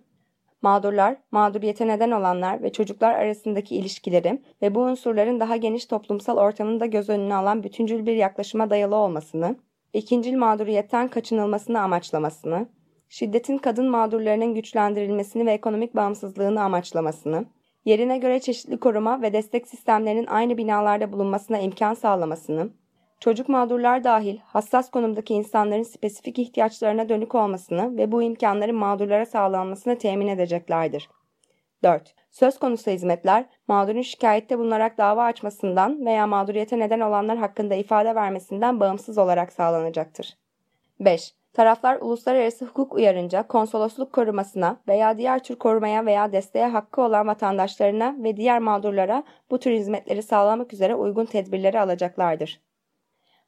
[0.63, 6.81] mağdurlar, mağduriyete neden olanlar ve çocuklar arasındaki ilişkileri ve bu unsurların daha geniş toplumsal ortamını
[6.81, 9.57] da göz önüne alan bütüncül bir yaklaşıma dayalı olmasını,
[9.93, 12.69] ikincil mağduriyetten kaçınılmasını amaçlamasını,
[13.09, 17.45] şiddetin kadın mağdurlarının güçlendirilmesini ve ekonomik bağımsızlığını amaçlamasını,
[17.89, 22.71] yerine göre çeşitli koruma ve destek sistemlerinin aynı binalarda bulunmasına imkan sağlamasını,
[23.21, 29.99] çocuk mağdurlar dahil hassas konumdaki insanların spesifik ihtiyaçlarına dönük olmasını ve bu imkanların mağdurlara sağlanmasını
[29.99, 31.09] temin edeceklerdir.
[31.83, 32.15] 4.
[32.31, 38.81] Söz konusu hizmetler, mağdurun şikayette bulunarak dava açmasından veya mağduriyete neden olanlar hakkında ifade vermesinden
[38.81, 40.37] bağımsız olarak sağlanacaktır.
[41.01, 41.38] 5.
[41.53, 48.17] Taraflar uluslararası hukuk uyarınca konsolosluk korumasına veya diğer tür korumaya veya desteğe hakkı olan vatandaşlarına
[48.19, 52.61] ve diğer mağdurlara bu tür hizmetleri sağlamak üzere uygun tedbirleri alacaklardır.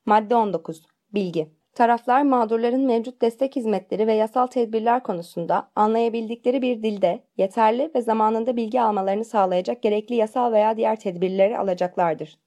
[0.07, 0.83] Madde 19.
[1.15, 8.03] Bilgi Taraflar mağdurların mevcut destek hizmetleri ve yasal tedbirler konusunda anlayabildikleri bir dilde yeterli ve
[8.03, 12.39] zamanında bilgi almalarını sağlayacak gerekli yasal veya diğer tedbirleri alacaklardır.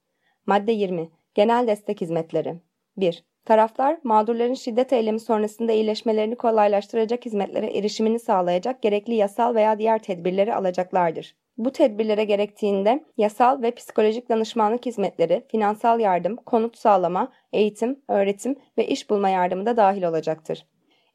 [0.46, 1.10] Madde 20.
[1.34, 2.60] Genel destek hizmetleri.
[2.96, 3.24] 1.
[3.44, 10.54] Taraflar, mağdurların şiddet eylemi sonrasında iyileşmelerini kolaylaştıracak hizmetlere erişimini sağlayacak gerekli yasal veya diğer tedbirleri
[10.54, 11.36] alacaklardır.
[11.58, 18.86] Bu tedbirlere gerektiğinde yasal ve psikolojik danışmanlık hizmetleri, finansal yardım, konut sağlama, eğitim, öğretim ve
[18.86, 20.66] iş bulma yardımı da dahil olacaktır.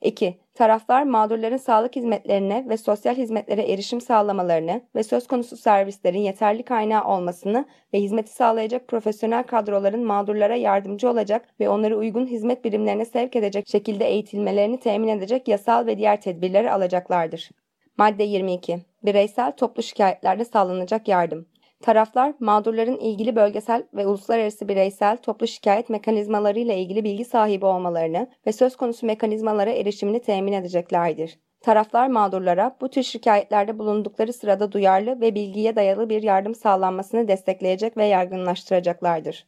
[0.02, 0.38] 2.
[0.54, 7.04] Taraflar mağdurların sağlık hizmetlerine ve sosyal hizmetlere erişim sağlamalarını ve söz konusu servislerin yeterli kaynağı
[7.04, 13.36] olmasını ve hizmeti sağlayacak profesyonel kadroların mağdurlara yardımcı olacak ve onları uygun hizmet birimlerine sevk
[13.36, 17.50] edecek şekilde eğitilmelerini temin edecek yasal ve diğer tedbirleri alacaklardır.
[17.98, 18.80] Madde 22.
[19.04, 21.46] Bireysel toplu şikayetlerde sağlanacak yardım.
[21.82, 28.28] Taraflar, mağdurların ilgili bölgesel ve uluslararası bireysel toplu şikayet mekanizmaları ile ilgili bilgi sahibi olmalarını
[28.48, 31.40] ve söz konusu mekanizmalara erişimini temin edeceklerdir.
[31.62, 37.98] Taraflar mağdurlara bu tür şikayetlerde bulundukları sırada duyarlı ve bilgiye dayalı bir yardım sağlanmasını destekleyecek
[37.98, 39.48] ve yaygınlaştıracaklardır.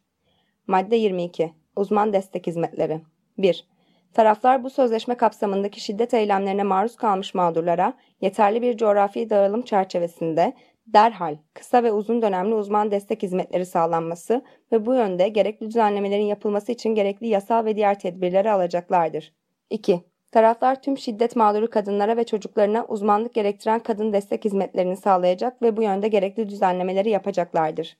[0.68, 1.54] Madde 22.
[1.76, 3.02] Uzman destek hizmetleri
[3.38, 3.68] 1.
[4.14, 10.54] Taraflar bu sözleşme kapsamındaki şiddet eylemlerine maruz kalmış mağdurlara yeterli bir coğrafi dağılım çerçevesinde
[10.88, 16.72] derhal kısa ve uzun dönemli uzman destek hizmetleri sağlanması ve bu yönde gerekli düzenlemelerin yapılması
[16.72, 19.34] için gerekli yasal ve diğer tedbirleri alacaklardır.
[19.70, 20.04] 2.
[20.32, 25.84] Taraflar tüm şiddet mağduru kadınlara ve çocuklarına uzmanlık gerektiren kadın destek hizmetlerini sağlayacak ve bu
[25.84, 27.98] yönde gerekli düzenlemeleri yapacaklardır.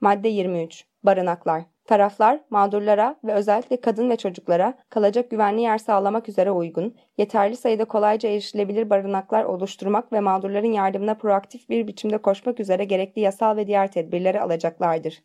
[0.00, 0.84] Madde 23.
[1.02, 7.56] Barınaklar Taraflar, mağdurlara ve özellikle kadın ve çocuklara kalacak güvenli yer sağlamak üzere uygun, yeterli
[7.56, 13.56] sayıda kolayca erişilebilir barınaklar oluşturmak ve mağdurların yardımına proaktif bir biçimde koşmak üzere gerekli yasal
[13.56, 15.22] ve diğer tedbirleri alacaklardır.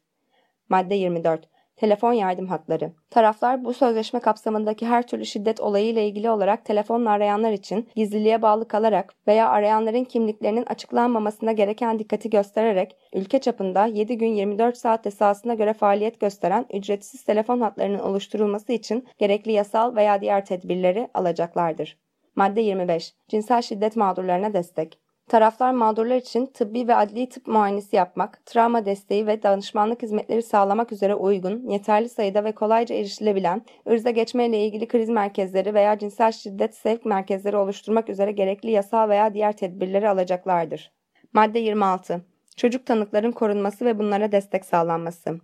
[0.69, 1.49] Madde 24.
[1.79, 2.91] Telefon yardım hatları.
[3.09, 8.41] Taraflar bu sözleşme kapsamındaki her türlü şiddet olayı ile ilgili olarak telefonla arayanlar için gizliliğe
[8.41, 15.07] bağlı kalarak veya arayanların kimliklerinin açıklanmamasına gereken dikkati göstererek ülke çapında 7 gün 24 saat
[15.07, 21.97] esasına göre faaliyet gösteren ücretsiz telefon hatlarının oluşturulması için gerekli yasal veya diğer tedbirleri alacaklardır.
[22.35, 23.13] Madde 25.
[23.27, 24.99] Cinsel şiddet mağdurlarına destek.
[25.29, 30.91] Taraflar mağdurlar için tıbbi ve adli tıp muayenesi yapmak, travma desteği ve danışmanlık hizmetleri sağlamak
[30.91, 36.75] üzere uygun, yeterli sayıda ve kolayca erişilebilen, ırza geçmeyle ilgili kriz merkezleri veya cinsel şiddet
[36.75, 40.91] sevk merkezleri oluşturmak üzere gerekli yasal veya diğer tedbirleri alacaklardır.
[41.33, 42.25] Madde 26.
[42.57, 45.39] Çocuk tanıkların korunması ve bunlara destek sağlanması.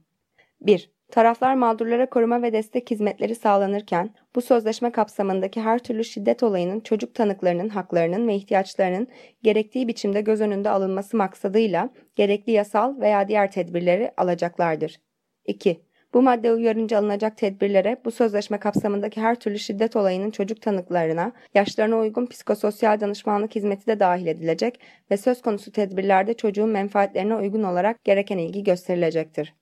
[0.61, 0.94] 1.
[1.11, 7.15] Taraflar mağdurlara koruma ve destek hizmetleri sağlanırken bu sözleşme kapsamındaki her türlü şiddet olayının çocuk
[7.15, 9.07] tanıklarının haklarının ve ihtiyaçlarının
[9.43, 15.01] gerektiği biçimde göz önünde alınması maksadıyla gerekli yasal veya diğer tedbirleri alacaklardır.
[15.45, 15.81] 2.
[16.13, 21.97] Bu madde uyarınca alınacak tedbirlere bu sözleşme kapsamındaki her türlü şiddet olayının çocuk tanıklarına, yaşlarına
[21.97, 24.79] uygun psikososyal danışmanlık hizmeti de dahil edilecek
[25.11, 29.53] ve söz konusu tedbirlerde çocuğun menfaatlerine uygun olarak gereken ilgi gösterilecektir.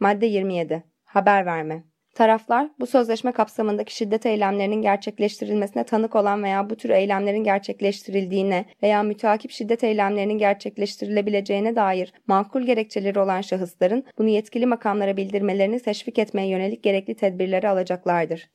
[0.00, 0.84] Madde 27.
[1.04, 1.84] Haber verme.
[2.14, 9.02] Taraflar bu sözleşme kapsamındaki şiddet eylemlerinin gerçekleştirilmesine tanık olan veya bu tür eylemlerin gerçekleştirildiğine veya
[9.02, 16.48] müteakip şiddet eylemlerinin gerçekleştirilebileceğine dair makul gerekçeleri olan şahısların bunu yetkili makamlara bildirmelerini teşvik etmeye
[16.48, 18.50] yönelik gerekli tedbirleri alacaklardır.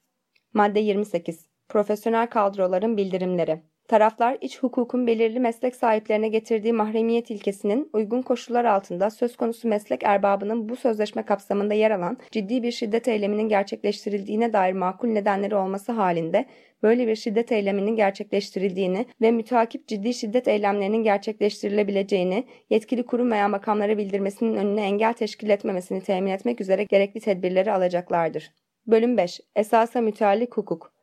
[0.53, 1.47] Madde 28.
[1.69, 3.61] Profesyonel kadroların bildirimleri.
[3.87, 10.03] Taraflar iç hukukun belirli meslek sahiplerine getirdiği mahremiyet ilkesinin uygun koşullar altında söz konusu meslek
[10.03, 15.91] erbabının bu sözleşme kapsamında yer alan ciddi bir şiddet eyleminin gerçekleştirildiğine dair makul nedenleri olması
[15.91, 16.45] halinde
[16.83, 23.97] böyle bir şiddet eyleminin gerçekleştirildiğini ve müteakip ciddi şiddet eylemlerinin gerçekleştirilebileceğini yetkili kurum veya makamlara
[23.97, 28.51] bildirmesinin önüne engel teşkil etmemesini temin etmek üzere gerekli tedbirleri alacaklardır.
[28.87, 29.41] Bölüm 5.
[29.55, 30.94] Esasa müteallik hukuk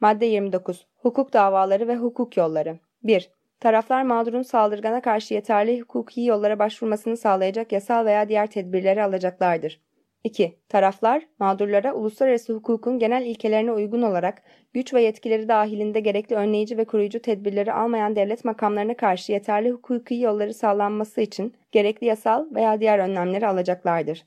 [0.00, 0.86] Madde 29.
[0.96, 2.78] Hukuk davaları ve hukuk yolları.
[3.02, 3.30] 1.
[3.60, 9.80] Taraflar mağdurun saldırgana karşı yeterli hukuki yollara başvurmasını sağlayacak yasal veya diğer tedbirleri alacaklardır.
[10.24, 10.58] 2.
[10.68, 16.84] Taraflar, mağdurlara uluslararası hukukun genel ilkelerine uygun olarak güç ve yetkileri dahilinde gerekli önleyici ve
[16.84, 22.98] koruyucu tedbirleri almayan devlet makamlarına karşı yeterli hukuki yolları sağlanması için gerekli yasal veya diğer
[22.98, 24.26] önlemleri alacaklardır.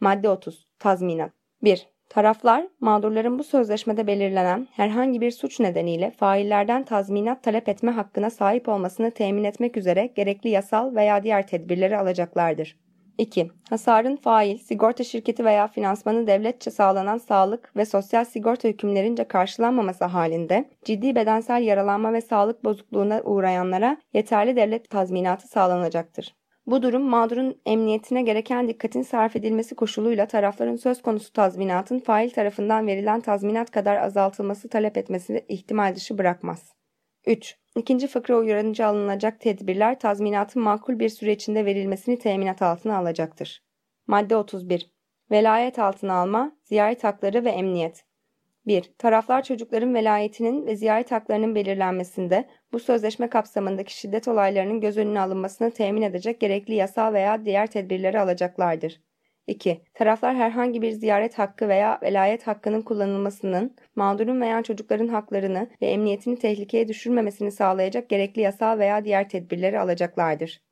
[0.00, 0.66] Madde 30.
[0.78, 1.95] Tazminat 1.
[2.08, 8.68] Taraflar, mağdurların bu sözleşmede belirlenen herhangi bir suç nedeniyle faillerden tazminat talep etme hakkına sahip
[8.68, 12.76] olmasını temin etmek üzere gerekli yasal veya diğer tedbirleri alacaklardır.
[13.18, 13.50] 2.
[13.70, 20.70] Hasarın fail, sigorta şirketi veya finansmanı devletçe sağlanan sağlık ve sosyal sigorta hükümlerince karşılanmaması halinde
[20.84, 26.34] ciddi bedensel yaralanma ve sağlık bozukluğuna uğrayanlara yeterli devlet tazminatı sağlanacaktır.
[26.66, 32.86] Bu durum mağdurun emniyetine gereken dikkatin sarf edilmesi koşuluyla tarafların söz konusu tazminatın fail tarafından
[32.86, 36.72] verilen tazminat kadar azaltılması talep etmesini ihtimal dışı bırakmaz.
[37.26, 37.56] 3.
[37.76, 43.62] İkinci fıkra uyarınca alınacak tedbirler tazminatın makul bir süre içinde verilmesini teminat altına alacaktır.
[44.06, 44.90] Madde 31.
[45.30, 48.04] Velayet altına alma, ziyaret hakları ve emniyet.
[48.66, 48.92] 1.
[48.98, 55.70] Taraflar çocukların velayetinin ve ziyaret haklarının belirlenmesinde bu sözleşme kapsamındaki şiddet olaylarının göz önüne alınmasını
[55.70, 59.00] temin edecek gerekli yasal veya diğer tedbirleri alacaklardır.
[59.46, 59.80] 2.
[59.94, 66.38] Taraflar herhangi bir ziyaret hakkı veya velayet hakkının kullanılmasının mağdurun veya çocukların haklarını ve emniyetini
[66.38, 70.62] tehlikeye düşürmemesini sağlayacak gerekli yasal veya diğer tedbirleri alacaklardır.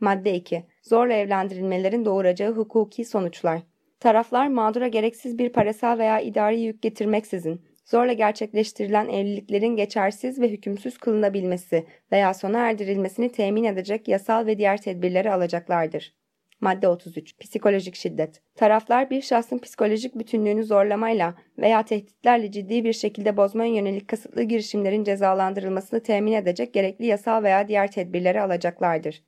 [0.00, 0.64] Madde 2.
[0.82, 3.62] Zorla evlendirilmelerin doğuracağı hukuki sonuçlar.
[4.02, 10.98] Taraflar mağdura gereksiz bir parasal veya idari yük getirmeksizin zorla gerçekleştirilen evliliklerin geçersiz ve hükümsüz
[10.98, 16.14] kılınabilmesi veya sona erdirilmesini temin edecek yasal ve diğer tedbirleri alacaklardır.
[16.60, 17.38] Madde 33.
[17.38, 18.42] Psikolojik şiddet.
[18.54, 25.04] Taraflar bir şahsın psikolojik bütünlüğünü zorlamayla veya tehditlerle ciddi bir şekilde bozmaya yönelik kasıtlı girişimlerin
[25.04, 29.22] cezalandırılmasını temin edecek gerekli yasal veya diğer tedbirleri alacaklardır.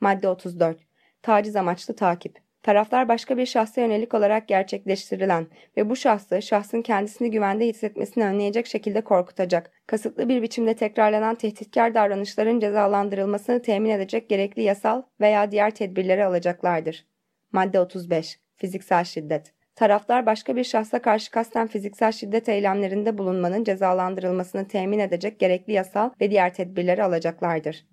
[0.00, 0.78] Madde 34.
[1.22, 2.49] Taciz amaçlı takip.
[2.62, 5.46] Taraflar başka bir şahsa yönelik olarak gerçekleştirilen
[5.76, 11.94] ve bu şahsı şahsın kendisini güvende hissetmesini önleyecek şekilde korkutacak, kasıtlı bir biçimde tekrarlanan tehditkar
[11.94, 17.06] davranışların cezalandırılmasını temin edecek gerekli yasal veya diğer tedbirleri alacaklardır.
[17.52, 18.40] Madde 35.
[18.56, 19.52] Fiziksel şiddet.
[19.74, 26.10] Taraflar başka bir şahsa karşı kasten fiziksel şiddet eylemlerinde bulunmanın cezalandırılmasını temin edecek gerekli yasal
[26.20, 27.86] ve diğer tedbirleri alacaklardır.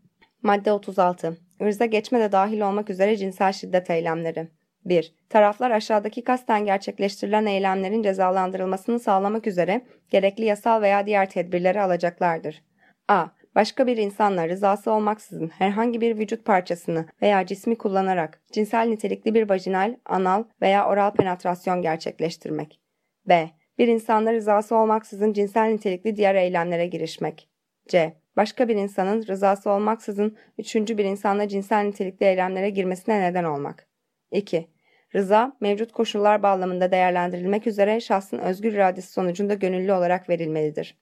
[0.43, 1.37] Madde 36.
[1.59, 4.47] Irza geçme de dahil olmak üzere cinsel şiddet eylemleri.
[4.85, 5.13] 1.
[5.29, 12.63] Taraflar aşağıdaki kasten gerçekleştirilen eylemlerin cezalandırılmasını sağlamak üzere gerekli yasal veya diğer tedbirleri alacaklardır.
[13.07, 13.25] a.
[13.55, 19.49] Başka bir insanla rızası olmaksızın herhangi bir vücut parçasını veya cismi kullanarak cinsel nitelikli bir
[19.49, 22.79] vajinal, anal veya oral penetrasyon gerçekleştirmek.
[23.25, 23.49] b.
[23.77, 27.49] Bir insanla rızası olmaksızın cinsel nitelikli diğer eylemlere girişmek.
[27.87, 28.13] c.
[28.37, 33.86] Başka bir insanın rızası olmaksızın üçüncü bir insanla cinsel nitelikli eylemlere girmesine neden olmak.
[34.31, 34.67] 2.
[35.15, 40.97] Rıza, mevcut koşullar bağlamında değerlendirilmek üzere şahsın özgür iradesi sonucunda gönüllü olarak verilmelidir.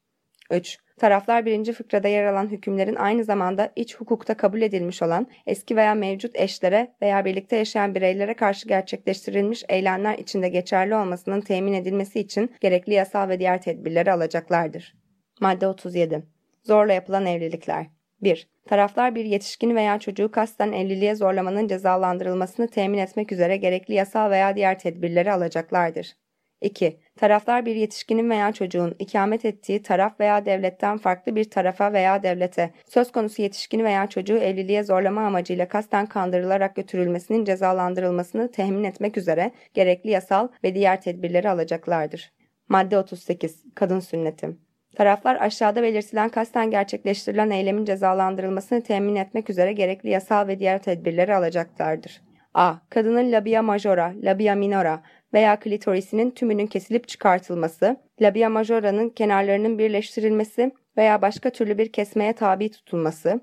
[0.52, 0.78] 3.
[0.98, 5.96] Taraflar birinci fıkrada yer alan hükümlerin aynı zamanda iç hukukta kabul edilmiş olan eski veya
[5.96, 12.56] mevcut eşlere veya birlikte yaşayan bireylere karşı gerçekleştirilmiş eylemler içinde geçerli olmasının temin edilmesi için
[12.62, 14.96] gerekli yasal ve diğer tedbirleri alacaklardır.
[15.42, 16.24] Madde 37.
[16.64, 17.95] Zorla yapılan evlilikler.
[18.26, 18.48] 1.
[18.66, 24.56] Taraflar bir yetişkin veya çocuğu kasten evliliğe zorlamanın cezalandırılmasını temin etmek üzere gerekli yasal veya
[24.56, 26.16] diğer tedbirleri alacaklardır.
[26.62, 27.00] 2.
[27.16, 32.74] Taraflar bir yetişkinin veya çocuğun ikamet ettiği taraf veya devletten farklı bir tarafa veya devlete
[32.90, 39.52] söz konusu yetişkin veya çocuğu evliliğe zorlama amacıyla kasten kandırılarak götürülmesinin cezalandırılmasını temin etmek üzere
[39.74, 42.32] gerekli yasal ve diğer tedbirleri alacaklardır.
[42.70, 43.64] Madde 38.
[43.76, 44.65] Kadın sünneti
[44.96, 51.36] Taraflar aşağıda belirtilen kasten gerçekleştirilen eylemin cezalandırılmasını temin etmek üzere gerekli yasal ve diğer tedbirleri
[51.36, 52.22] alacaklardır.
[52.54, 52.74] a.
[52.90, 55.04] Kadının labia majora, labia minora
[55.34, 62.72] veya klitorisinin tümünün kesilip çıkartılması, labia majora'nın kenarlarının birleştirilmesi veya başka türlü bir kesmeye tabi
[62.72, 63.42] tutulması.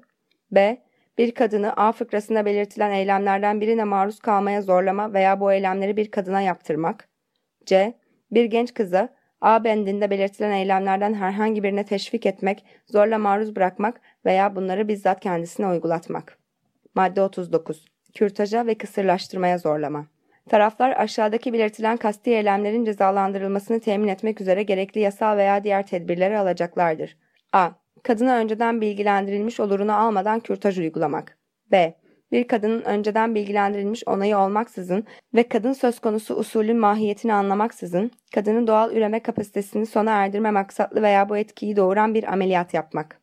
[0.50, 0.82] b.
[1.18, 6.40] Bir kadını A fıkrasında belirtilen eylemlerden birine maruz kalmaya zorlama veya bu eylemleri bir kadına
[6.40, 7.08] yaptırmak.
[7.66, 7.94] c.
[8.30, 9.08] Bir genç kıza
[9.42, 15.66] A bendinde belirtilen eylemlerden herhangi birine teşvik etmek, zorla maruz bırakmak veya bunları bizzat kendisine
[15.66, 16.38] uygulatmak.
[16.94, 17.84] Madde 39.
[18.14, 20.06] Kürtaja ve kısırlaştırmaya zorlama.
[20.48, 27.16] Taraflar aşağıdaki belirtilen kasti eylemlerin cezalandırılmasını temin etmek üzere gerekli yasal veya diğer tedbirleri alacaklardır.
[27.52, 27.70] A.
[28.02, 31.38] Kadına önceden bilgilendirilmiş olurunu almadan kürtaj uygulamak.
[31.72, 31.94] B
[32.32, 38.92] bir kadının önceden bilgilendirilmiş onayı olmaksızın ve kadın söz konusu usulün mahiyetini anlamaksızın, kadının doğal
[38.92, 43.20] üreme kapasitesini sona erdirme maksatlı veya bu etkiyi doğuran bir ameliyat yapmak.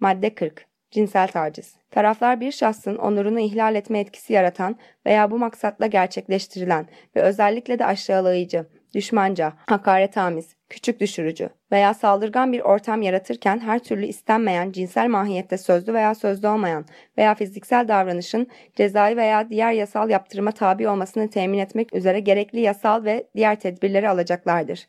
[0.00, 0.66] Madde 40.
[0.90, 1.76] Cinsel taciz.
[1.90, 7.86] Taraflar bir şahsın onurunu ihlal etme etkisi yaratan veya bu maksatla gerçekleştirilen ve özellikle de
[7.86, 15.58] aşağılayıcı, düşmanca, hakaretamiz, küçük düşürücü veya saldırgan bir ortam yaratırken her türlü istenmeyen cinsel mahiyette
[15.58, 16.84] sözlü veya sözlü olmayan
[17.18, 18.46] veya fiziksel davranışın
[18.76, 24.08] cezai veya diğer yasal yaptırıma tabi olmasını temin etmek üzere gerekli yasal ve diğer tedbirleri
[24.08, 24.88] alacaklardır.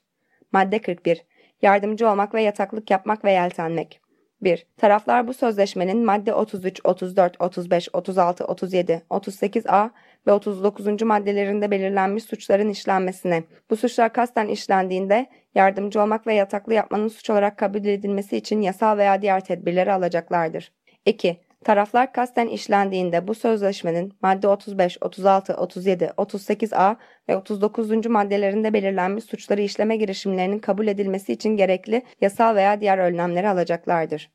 [0.52, 1.26] Madde 41.
[1.62, 4.02] Yardımcı olmak ve yataklık yapmak ve yeltenmek.
[4.41, 4.66] 1.
[4.78, 9.89] Taraflar bu sözleşmenin madde 33, 34, 35, 36, 37, 38a
[10.28, 11.01] ve 39.
[11.01, 17.57] maddelerinde belirlenmiş suçların işlenmesine, bu suçlar kasten işlendiğinde yardımcı olmak ve yataklı yapmanın suç olarak
[17.57, 20.72] kabul edilmesi için yasal veya diğer tedbirleri alacaklardır.
[21.05, 21.38] 2.
[21.63, 26.95] Taraflar kasten işlendiğinde bu sözleşmenin madde 35, 36, 37, 38a
[27.30, 28.05] ve 39.
[28.05, 34.30] maddelerinde belirlenmiş suçları işleme girişimlerinin kabul edilmesi için gerekli yasal veya diğer önlemleri alacaklardır.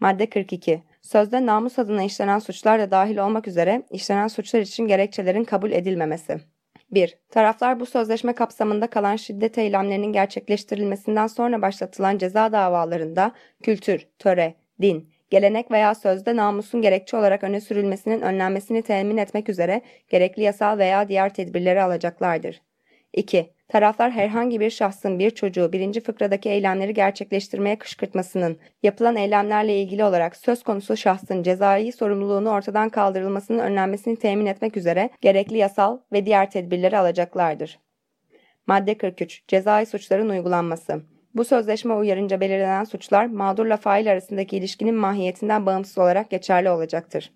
[0.00, 0.82] Madde 42.
[1.06, 6.40] Sözde namus adına işlenen suçlar da dahil olmak üzere işlenen suçlar için gerekçelerin kabul edilmemesi.
[6.90, 7.18] 1.
[7.30, 13.32] Taraflar bu sözleşme kapsamında kalan şiddet eylemlerinin gerçekleştirilmesinden sonra başlatılan ceza davalarında
[13.62, 19.82] kültür, töre, din, gelenek veya sözde namusun gerekçe olarak öne sürülmesinin önlenmesini temin etmek üzere
[20.08, 22.62] gerekli yasal veya diğer tedbirleri alacaklardır.
[23.12, 23.55] 2.
[23.68, 30.36] Taraflar herhangi bir şahsın bir çocuğu birinci fıkradaki eylemleri gerçekleştirmeye kışkırtmasının yapılan eylemlerle ilgili olarak
[30.36, 36.50] söz konusu şahsın cezai sorumluluğunu ortadan kaldırılmasının önlenmesini temin etmek üzere gerekli yasal ve diğer
[36.50, 37.78] tedbirleri alacaklardır.
[38.66, 39.48] Madde 43.
[39.48, 41.02] Cezai suçların uygulanması.
[41.34, 47.32] Bu sözleşme uyarınca belirlenen suçlar mağdurla fail arasındaki ilişkinin mahiyetinden bağımsız olarak geçerli olacaktır.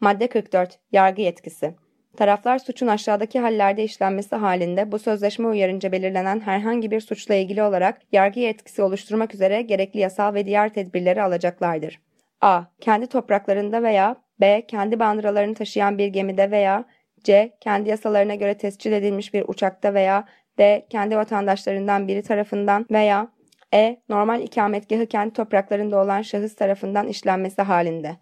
[0.00, 0.78] Madde 44.
[0.92, 1.74] Yargı yetkisi.
[2.16, 8.00] Taraflar suçun aşağıdaki hallerde işlenmesi halinde bu sözleşme uyarınca belirlenen herhangi bir suçla ilgili olarak
[8.12, 12.00] yargı yetkisi oluşturmak üzere gerekli yasal ve diğer tedbirleri alacaklardır.
[12.40, 12.62] A.
[12.80, 14.66] Kendi topraklarında veya B.
[14.66, 16.84] Kendi bandıralarını taşıyan bir gemide veya
[17.24, 17.56] C.
[17.60, 20.24] Kendi yasalarına göre tescil edilmiş bir uçakta veya
[20.58, 20.86] D.
[20.90, 23.28] Kendi vatandaşlarından biri tarafından veya
[23.74, 24.00] E.
[24.08, 28.16] Normal ikametgahı kendi topraklarında olan şahıs tarafından işlenmesi halinde.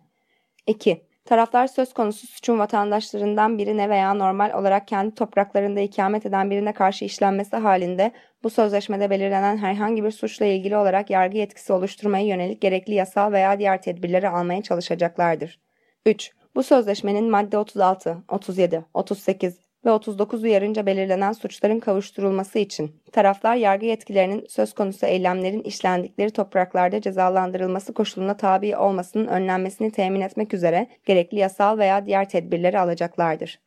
[0.66, 1.11] 2.
[1.24, 7.04] Taraflar söz konusu suçun vatandaşlarından birine veya normal olarak kendi topraklarında ikamet eden birine karşı
[7.04, 8.12] işlenmesi halinde
[8.42, 13.58] bu sözleşmede belirlenen herhangi bir suçla ilgili olarak yargı yetkisi oluşturmaya yönelik gerekli yasal veya
[13.58, 15.60] diğer tedbirleri almaya çalışacaklardır.
[16.06, 16.30] 3.
[16.54, 23.86] Bu sözleşmenin madde 36, 37, 38, ve 39 uyarınca belirlenen suçların kavuşturulması için taraflar yargı
[23.86, 31.38] yetkilerinin söz konusu eylemlerin işlendikleri topraklarda cezalandırılması koşuluna tabi olmasının önlenmesini temin etmek üzere gerekli
[31.38, 33.58] yasal veya diğer tedbirleri alacaklardır.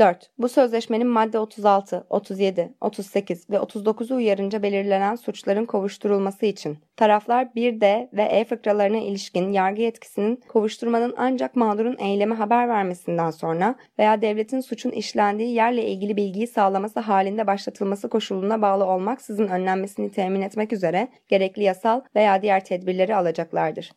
[0.00, 0.30] 4.
[0.38, 8.08] Bu sözleşmenin madde 36, 37, 38 ve 39'u uyarınca belirlenen suçların kovuşturulması için taraflar 1D
[8.12, 14.60] ve E fıkralarına ilişkin yargı yetkisinin kovuşturmanın ancak mağdurun eyleme haber vermesinden sonra veya devletin
[14.60, 21.08] suçun işlendiği yerle ilgili bilgiyi sağlaması halinde başlatılması koşuluna bağlı olmaksızın önlenmesini temin etmek üzere
[21.28, 23.92] gerekli yasal veya diğer tedbirleri alacaklardır.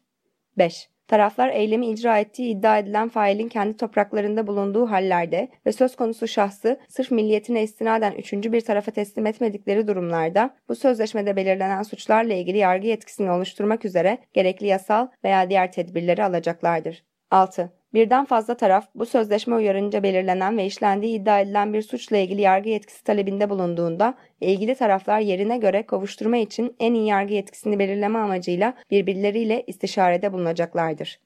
[0.57, 0.92] 5.
[1.07, 6.79] Taraflar eylemi icra ettiği iddia edilen failin kendi topraklarında bulunduğu hallerde ve söz konusu şahsı
[6.89, 12.87] sırf milliyetine istinaden üçüncü bir tarafa teslim etmedikleri durumlarda bu sözleşmede belirlenen suçlarla ilgili yargı
[12.87, 17.03] yetkisini oluşturmak üzere gerekli yasal veya diğer tedbirleri alacaklardır.
[17.31, 17.82] 6.
[17.93, 22.69] Birden fazla taraf bu sözleşme uyarınca belirlenen ve işlendiği iddia edilen bir suçla ilgili yargı
[22.69, 28.73] yetkisi talebinde bulunduğunda ilgili taraflar yerine göre kovuşturma için en iyi yargı yetkisini belirleme amacıyla
[28.91, 31.19] birbirleriyle istişarede bulunacaklardır.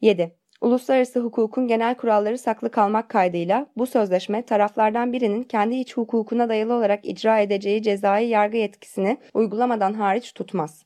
[0.00, 0.32] 7.
[0.60, 6.74] Uluslararası hukukun genel kuralları saklı kalmak kaydıyla bu sözleşme taraflardan birinin kendi iç hukukuna dayalı
[6.74, 10.84] olarak icra edeceği cezai yargı yetkisini uygulamadan hariç tutmaz.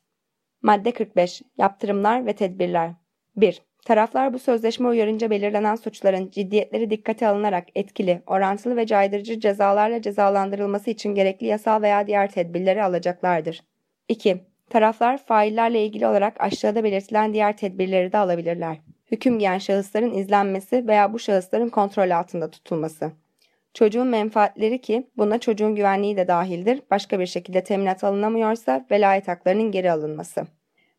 [0.63, 1.43] Madde 45.
[1.59, 2.93] Yaptırımlar ve tedbirler
[3.37, 3.70] 1.
[3.85, 10.91] Taraflar bu sözleşme uyarınca belirlenen suçların ciddiyetleri dikkate alınarak etkili, orantılı ve caydırıcı cezalarla cezalandırılması
[10.91, 13.61] için gerekli yasal veya diğer tedbirleri alacaklardır.
[14.09, 14.41] 2.
[14.71, 18.77] Taraflar faillerle ilgili olarak aşağıda belirtilen diğer tedbirleri de alabilirler.
[19.11, 23.13] Hüküm giyen şahısların izlenmesi veya bu şahısların kontrol altında tutulması.
[23.75, 29.71] Çocuğun menfaatleri ki buna çocuğun güvenliği de dahildir, başka bir şekilde teminat alınamıyorsa velayet haklarının
[29.71, 30.47] geri alınması.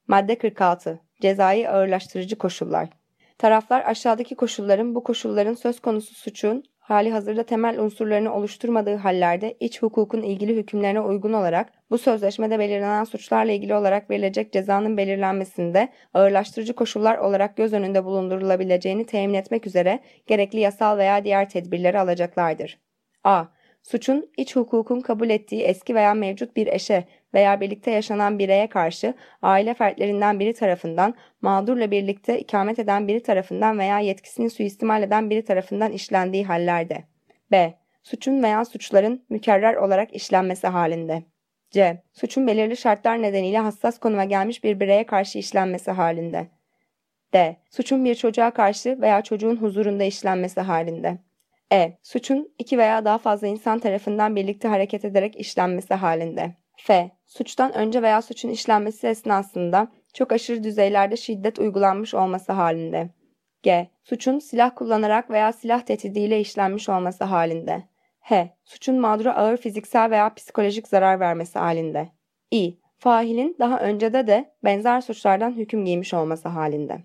[0.07, 0.99] Madde 46.
[1.21, 2.89] Cezai ağırlaştırıcı koşullar.
[3.37, 9.81] Taraflar aşağıdaki koşulların bu koşulların söz konusu suçun hali hazırda temel unsurlarını oluşturmadığı hallerde iç
[9.81, 16.73] hukukun ilgili hükümlerine uygun olarak bu sözleşmede belirlenen suçlarla ilgili olarak verilecek cezanın belirlenmesinde ağırlaştırıcı
[16.73, 22.79] koşullar olarak göz önünde bulundurulabileceğini temin etmek üzere gerekli yasal veya diğer tedbirleri alacaklardır.
[23.23, 23.45] A.
[23.83, 29.13] Suçun iç hukukun kabul ettiği eski veya mevcut bir eşe veya birlikte yaşanan bireye karşı
[29.41, 35.45] aile fertlerinden biri tarafından, mağdurla birlikte ikamet eden biri tarafından veya yetkisini suistimal eden biri
[35.45, 37.03] tarafından işlendiği hallerde.
[37.51, 37.73] B.
[38.03, 41.23] Suçun veya suçların mükerrer olarak işlenmesi halinde.
[41.71, 42.03] C.
[42.13, 46.47] Suçun belirli şartlar nedeniyle hassas konuma gelmiş bir bireye karşı işlenmesi halinde.
[47.33, 47.55] D.
[47.69, 51.17] Suçun bir çocuğa karşı veya çocuğun huzurunda işlenmesi halinde.
[51.73, 51.97] E.
[52.03, 56.60] Suçun iki veya daha fazla insan tarafından birlikte hareket ederek işlenmesi halinde.
[56.83, 57.11] F.
[57.25, 63.09] Suçtan önce veya suçun işlenmesi esnasında çok aşırı düzeylerde şiddet uygulanmış olması halinde.
[63.63, 63.87] G.
[64.03, 67.83] Suçun silah kullanarak veya silah tehdidiyle işlenmiş olması halinde.
[68.19, 68.55] H.
[68.63, 72.09] Suçun mağdura ağır fiziksel veya psikolojik zarar vermesi halinde.
[72.51, 72.77] I.
[72.97, 76.99] Failin daha öncede de benzer suçlardan hüküm giymiş olması halinde.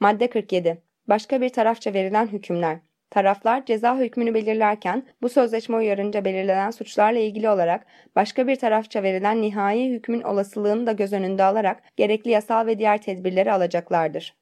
[0.00, 0.82] Madde 47.
[1.08, 2.78] Başka bir tarafça verilen hükümler.
[3.12, 7.86] Taraflar ceza hükmünü belirlerken bu sözleşme uyarınca belirlenen suçlarla ilgili olarak
[8.16, 13.02] başka bir tarafça verilen nihai hükmün olasılığını da göz önünde alarak gerekli yasal ve diğer
[13.02, 14.34] tedbirleri alacaklardır.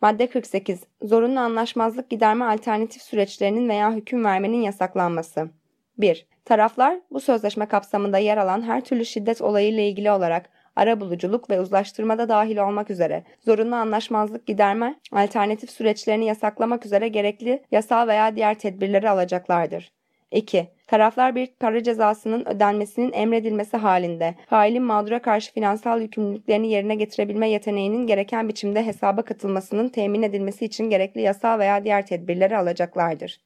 [0.00, 0.80] Madde 48.
[1.02, 5.50] Zorunlu anlaşmazlık giderme alternatif süreçlerinin veya hüküm vermenin yasaklanması.
[5.98, 6.26] 1.
[6.44, 12.28] Taraflar bu sözleşme kapsamında yer alan her türlü şiddet olayıyla ilgili olarak arabuluculuk ve uzlaştırmada
[12.28, 19.10] dahil olmak üzere zorunlu anlaşmazlık giderme, alternatif süreçlerini yasaklamak üzere gerekli yasal veya diğer tedbirleri
[19.10, 19.92] alacaklardır.
[20.30, 20.68] 2.
[20.86, 28.06] Taraflar bir para cezasının ödenmesinin emredilmesi halinde failin mağdura karşı finansal yükümlülüklerini yerine getirebilme yeteneğinin
[28.06, 33.40] gereken biçimde hesaba katılmasının temin edilmesi için gerekli yasal veya diğer tedbirleri alacaklardır.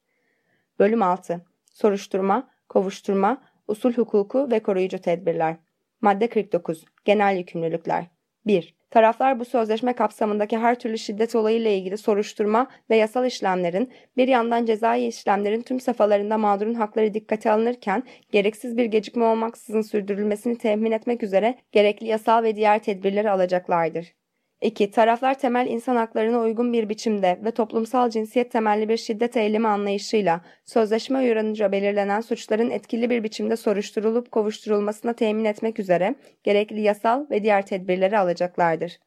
[0.79, 1.45] Bölüm 6.
[1.73, 5.55] Soruşturma, kovuşturma, usul hukuku ve koruyucu tedbirler.
[6.01, 6.85] Madde 49.
[7.05, 8.05] Genel yükümlülükler.
[8.45, 8.75] 1.
[8.89, 14.65] Taraflar bu sözleşme kapsamındaki her türlü şiddet olayıyla ilgili soruşturma ve yasal işlemlerin, bir yandan
[14.65, 21.23] cezai işlemlerin tüm safhalarında mağdurun hakları dikkate alınırken gereksiz bir gecikme olmaksızın sürdürülmesini temin etmek
[21.23, 24.20] üzere gerekli yasal ve diğer tedbirleri alacaklardır.
[24.61, 24.91] 2.
[24.91, 30.41] Taraflar temel insan haklarına uygun bir biçimde ve toplumsal cinsiyet temelli bir şiddet eylemi anlayışıyla
[30.65, 37.43] sözleşme uyarınca belirlenen suçların etkili bir biçimde soruşturulup kovuşturulmasına temin etmek üzere gerekli yasal ve
[37.43, 38.99] diğer tedbirleri alacaklardır.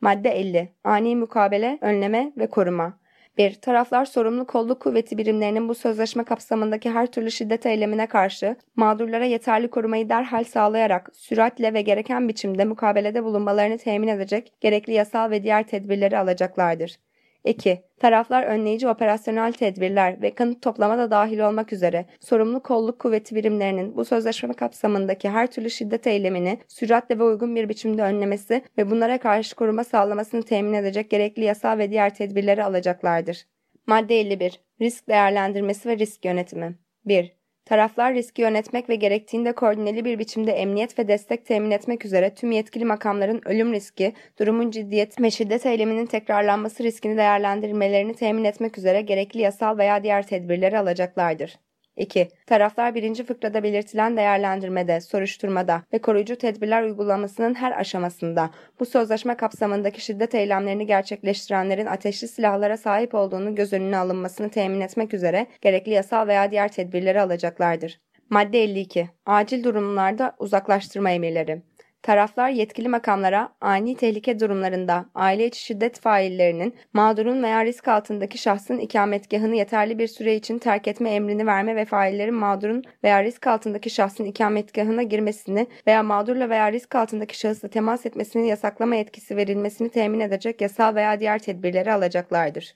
[0.00, 0.72] Madde 50.
[0.84, 3.01] Ani mukabele, önleme ve koruma.
[3.38, 3.54] 1.
[3.54, 9.70] Taraflar sorumlu kolluk kuvveti birimlerinin bu sözleşme kapsamındaki her türlü şiddet eylemine karşı mağdurlara yeterli
[9.70, 15.66] korumayı derhal sağlayarak süratle ve gereken biçimde mukabelede bulunmalarını temin edecek gerekli yasal ve diğer
[15.66, 16.96] tedbirleri alacaklardır.
[17.44, 17.82] 2.
[18.00, 23.96] Taraflar önleyici operasyonel tedbirler ve kanıt toplama da dahil olmak üzere sorumlu kolluk kuvveti birimlerinin
[23.96, 29.18] bu sözleşme kapsamındaki her türlü şiddet eylemini süratle ve uygun bir biçimde önlemesi ve bunlara
[29.18, 33.46] karşı koruma sağlamasını temin edecek gerekli yasal ve diğer tedbirleri alacaklardır.
[33.86, 34.60] Madde 51.
[34.80, 36.78] Risk değerlendirmesi ve risk yönetimi.
[37.04, 37.41] 1.
[37.64, 42.52] Taraflar riski yönetmek ve gerektiğinde koordineli bir biçimde emniyet ve destek temin etmek üzere tüm
[42.52, 49.00] yetkili makamların ölüm riski, durumun ciddiyet ve şiddet eyleminin tekrarlanması riskini değerlendirmelerini temin etmek üzere
[49.00, 51.58] gerekli yasal veya diğer tedbirleri alacaklardır.
[51.96, 52.28] 2.
[52.46, 60.00] Taraflar birinci fıkrada belirtilen değerlendirmede, soruşturmada ve koruyucu tedbirler uygulamasının her aşamasında bu sözleşme kapsamındaki
[60.00, 66.26] şiddet eylemlerini gerçekleştirenlerin ateşli silahlara sahip olduğunu göz önüne alınmasını temin etmek üzere gerekli yasal
[66.26, 68.00] veya diğer tedbirleri alacaklardır.
[68.30, 69.08] Madde 52.
[69.26, 71.62] Acil durumlarda uzaklaştırma emirleri.
[72.02, 78.78] Taraflar yetkili makamlara ani tehlike durumlarında aile içi şiddet faillerinin mağdurun veya risk altındaki şahsın
[78.78, 83.90] ikametgahını yeterli bir süre için terk etme emrini verme ve faillerin mağdurun veya risk altındaki
[83.90, 90.20] şahsın ikametgahına girmesini veya mağdurla veya risk altındaki şahısla temas etmesini yasaklama etkisi verilmesini temin
[90.20, 92.74] edecek yasal veya diğer tedbirleri alacaklardır.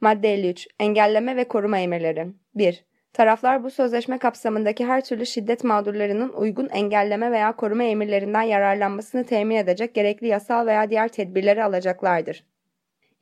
[0.00, 0.66] Madde 53.
[0.80, 2.26] Engelleme ve koruma emirleri.
[2.54, 2.87] 1.
[3.18, 9.56] Taraflar bu sözleşme kapsamındaki her türlü şiddet mağdurlarının uygun engelleme veya koruma emirlerinden yararlanmasını temin
[9.56, 12.44] edecek gerekli yasal veya diğer tedbirleri alacaklardır.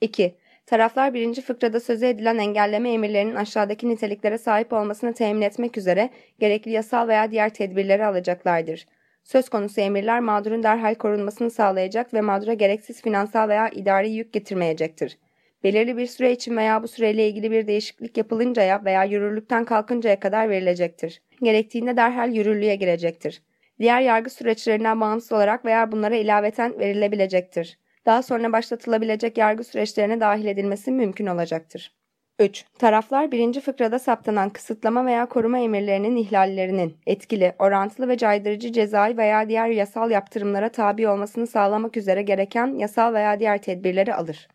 [0.01, 0.35] 2.
[0.67, 6.71] Taraflar birinci fıkrada sözü edilen engelleme emirlerinin aşağıdaki niteliklere sahip olmasını temin etmek üzere gerekli
[6.71, 8.87] yasal veya diğer tedbirleri alacaklardır.
[9.25, 15.19] Söz konusu emirler mağdurun derhal korunmasını sağlayacak ve mağdura gereksiz finansal veya idari yük getirmeyecektir
[15.67, 20.51] belirli bir süre için veya bu süreyle ilgili bir değişiklik yapılıncaya veya yürürlükten kalkıncaya kadar
[20.51, 21.23] verilecektir.
[21.43, 23.43] Gerektiğinde derhal yürürlüğe girecektir.
[23.81, 27.79] Diğer yargı süreçlerinden bağımsız olarak veya bunlara ilaveten verilebilecektir.
[28.07, 31.97] Daha sonra başlatılabilecek yargı süreçlerine dahil edilmesi mümkün olacaktır.
[32.39, 32.65] 3.
[32.79, 39.49] Taraflar birinci fıkrada saptanan kısıtlama veya koruma emirlerinin ihlallerinin etkili, orantılı ve caydırıcı cezai veya
[39.49, 44.49] diğer yasal yaptırımlara tabi olmasını sağlamak üzere gereken yasal veya diğer tedbirleri alır.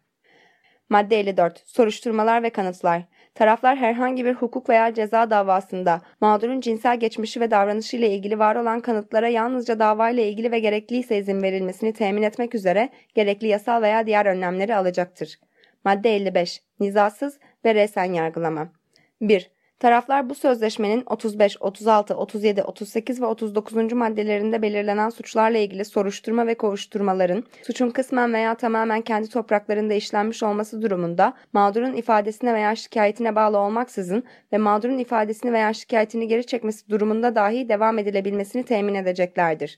[0.92, 1.64] Madde 54.
[1.66, 3.04] Soruşturmalar ve kanıtlar.
[3.36, 8.56] Taraflar herhangi bir hukuk veya ceza davasında mağdurun cinsel geçmişi ve davranışı ile ilgili var
[8.56, 14.06] olan kanıtlara yalnızca davayla ilgili ve gerekliyse izin verilmesini temin etmek üzere gerekli yasal veya
[14.06, 15.39] diğer önlemleri alacaktır.
[15.86, 16.62] Madde 55.
[16.80, 18.74] Nizasız ve resen yargılama.
[19.22, 19.52] 1.
[19.82, 23.94] Taraflar bu sözleşmenin 35, 36, 37, 38 ve 39.
[23.94, 30.82] maddelerinde belirlenen suçlarla ilgili soruşturma ve kovuşturmaların suçun kısmen veya tamamen kendi topraklarında işlenmiş olması
[30.82, 34.24] durumunda mağdurun ifadesine veya şikayetine bağlı olmaksızın
[34.54, 39.78] ve mağdurun ifadesini veya şikayetini geri çekmesi durumunda dahi devam edilebilmesini temin edeceklerdir.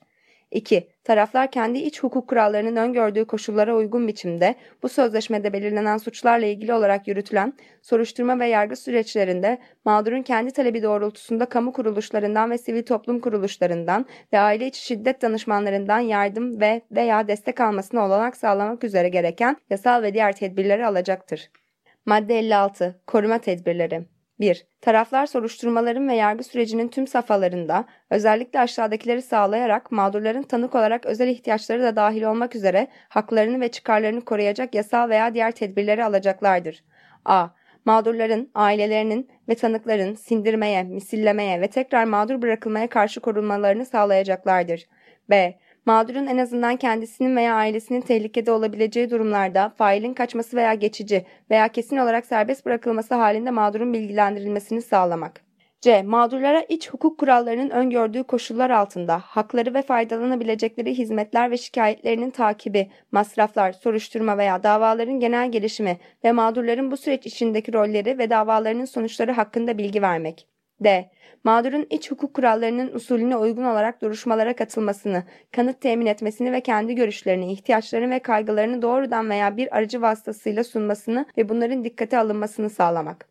[0.54, 0.88] 2.
[1.04, 7.08] Taraflar kendi iç hukuk kurallarının öngördüğü koşullara uygun biçimde bu sözleşmede belirlenen suçlarla ilgili olarak
[7.08, 14.06] yürütülen soruşturma ve yargı süreçlerinde mağdurun kendi talebi doğrultusunda kamu kuruluşlarından ve sivil toplum kuruluşlarından
[14.34, 20.04] ve aile içi şiddet danışmanlarından yardım ve veya destek almasına olanak sağlamak üzere gereken yasal
[20.04, 21.50] ve diğer tedbirleri alacaktır.
[22.06, 23.02] Madde 56.
[23.08, 24.68] Koruma tedbirleri 1.
[24.82, 31.84] Taraflar soruşturmaların ve yargı sürecinin tüm safhalarında özellikle aşağıdakileri sağlayarak mağdurların tanık olarak özel ihtiyaçları
[31.84, 36.84] da dahil olmak üzere haklarını ve çıkarlarını koruyacak yasal veya diğer tedbirleri alacaklardır.
[37.26, 37.48] A.
[37.86, 44.88] mağdurların, ailelerinin ve tanıkların sindirmeye, misillemeye ve tekrar mağdur bırakılmaya karşı korunmalarını sağlayacaklardır.
[45.30, 45.60] B.
[45.86, 51.98] Mağdurun en azından kendisinin veya ailesinin tehlikede olabileceği durumlarda failin kaçması veya geçici veya kesin
[51.98, 55.42] olarak serbest bırakılması halinde mağdurun bilgilendirilmesini sağlamak.
[55.82, 56.04] C.
[56.04, 63.72] Mağdurlara iç hukuk kurallarının öngördüğü koşullar altında hakları ve faydalanabilecekleri hizmetler ve şikayetlerinin takibi, masraflar,
[63.72, 69.78] soruşturma veya davaların genel gelişimi ve mağdurların bu süreç içindeki rolleri ve davalarının sonuçları hakkında
[69.78, 70.53] bilgi vermek.
[70.80, 71.10] D.
[71.44, 77.52] Mağdurun iç hukuk kurallarının usulüne uygun olarak duruşmalara katılmasını, kanıt temin etmesini ve kendi görüşlerini,
[77.52, 83.30] ihtiyaçlarını ve kaygılarını doğrudan veya bir aracı vasıtasıyla sunmasını ve bunların dikkate alınmasını sağlamak.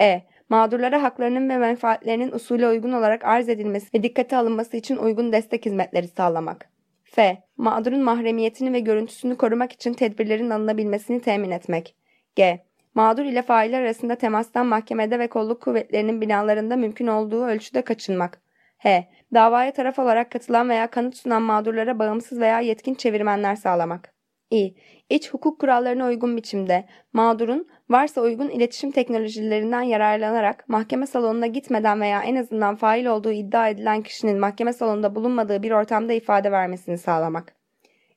[0.00, 5.32] E mağdurlara haklarının ve menfaatlerinin usule uygun olarak arz edilmesi ve dikkate alınması için uygun
[5.32, 6.70] destek hizmetleri sağlamak.
[7.04, 7.42] F.
[7.56, 11.96] Mağdurun mahremiyetini ve görüntüsünü korumak için tedbirlerin alınabilmesini temin etmek.
[12.36, 12.67] G.
[12.98, 18.40] Mağdur ile failler arasında temastan mahkemede ve kolluk kuvvetlerinin binalarında mümkün olduğu ölçüde kaçınmak.
[18.78, 19.08] H.
[19.34, 24.14] Davaya taraf olarak katılan veya kanıt sunan mağdurlara bağımsız veya yetkin çevirmenler sağlamak.
[24.50, 24.74] İ.
[25.10, 32.22] İç hukuk kurallarına uygun biçimde mağdurun varsa uygun iletişim teknolojilerinden yararlanarak mahkeme salonuna gitmeden veya
[32.22, 37.56] en azından fail olduğu iddia edilen kişinin mahkeme salonunda bulunmadığı bir ortamda ifade vermesini sağlamak.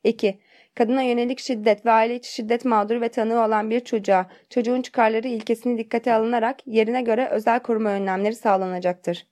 [0.03, 0.39] 2.
[0.75, 5.27] Kadına yönelik şiddet ve aile içi şiddet mağduru ve tanığı olan bir çocuğa çocuğun çıkarları
[5.27, 9.27] ilkesini dikkate alınarak yerine göre özel koruma önlemleri sağlanacaktır.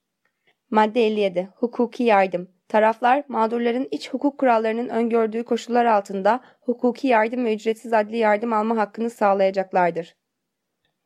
[0.72, 1.50] Madde 57.
[1.56, 8.18] Hukuki yardım Taraflar, mağdurların iç hukuk kurallarının öngördüğü koşullar altında hukuki yardım ve ücretsiz adli
[8.18, 10.16] yardım alma hakkını sağlayacaklardır.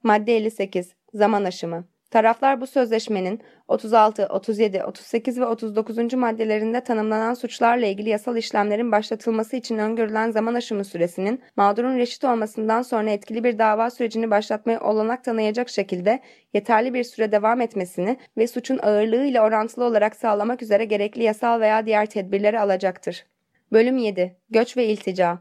[0.03, 0.95] Madde 58.
[1.13, 6.13] Zaman aşımı Taraflar bu sözleşmenin 36, 37, 38 ve 39.
[6.13, 12.81] maddelerinde tanımlanan suçlarla ilgili yasal işlemlerin başlatılması için öngörülen zaman aşımı süresinin mağdurun reşit olmasından
[12.81, 16.19] sonra etkili bir dava sürecini başlatmaya olanak tanıyacak şekilde
[16.53, 21.59] yeterli bir süre devam etmesini ve suçun ağırlığı ile orantılı olarak sağlamak üzere gerekli yasal
[21.59, 23.25] veya diğer tedbirleri alacaktır.
[23.71, 24.37] Bölüm 7.
[24.49, 25.39] Göç ve iltica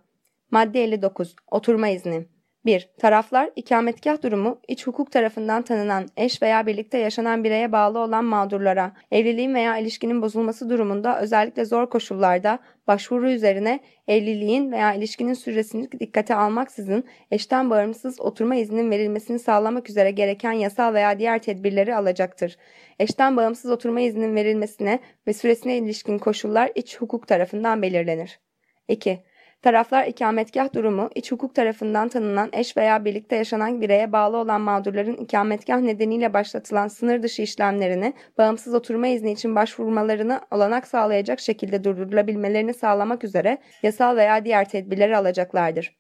[0.50, 1.36] Madde 59.
[1.50, 2.26] Oturma izni
[2.64, 2.88] 1.
[2.98, 8.92] Taraflar ikametgah durumu iç hukuk tarafından tanınan eş veya birlikte yaşanan bireye bağlı olan mağdurlara
[9.10, 16.34] evliliğin veya ilişkinin bozulması durumunda özellikle zor koşullarda başvuru üzerine evliliğin veya ilişkinin süresini dikkate
[16.34, 22.56] almaksızın eşten bağımsız oturma izninin verilmesini sağlamak üzere gereken yasal veya diğer tedbirleri alacaktır.
[22.98, 28.40] Eşten bağımsız oturma izninin verilmesine ve süresine ilişkin koşullar iç hukuk tarafından belirlenir.
[28.88, 29.31] 2.
[29.62, 35.16] Taraflar ikametgah durumu, iç hukuk tarafından tanınan eş veya birlikte yaşanan bireye bağlı olan mağdurların
[35.16, 42.74] ikametgah nedeniyle başlatılan sınır dışı işlemlerini, bağımsız oturma izni için başvurmalarını olanak sağlayacak şekilde durdurulabilmelerini
[42.74, 45.96] sağlamak üzere yasal veya diğer tedbirleri alacaklardır.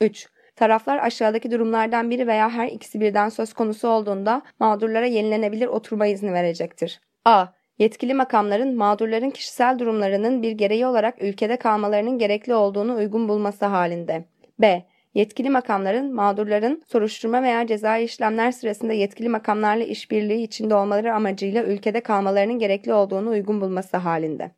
[0.00, 0.28] 3.
[0.56, 6.32] Taraflar aşağıdaki durumlardan biri veya her ikisi birden söz konusu olduğunda mağdurlara yenilenebilir oturma izni
[6.32, 7.00] verecektir.
[7.24, 7.46] A.
[7.80, 14.24] Yetkili makamların mağdurların kişisel durumlarının bir gereği olarak ülkede kalmalarının gerekli olduğunu uygun bulması halinde.
[14.58, 14.84] B.
[15.14, 22.00] Yetkili makamların mağdurların soruşturma veya cezai işlemler sırasında yetkili makamlarla işbirliği içinde olmaları amacıyla ülkede
[22.00, 24.50] kalmalarının gerekli olduğunu uygun bulması halinde.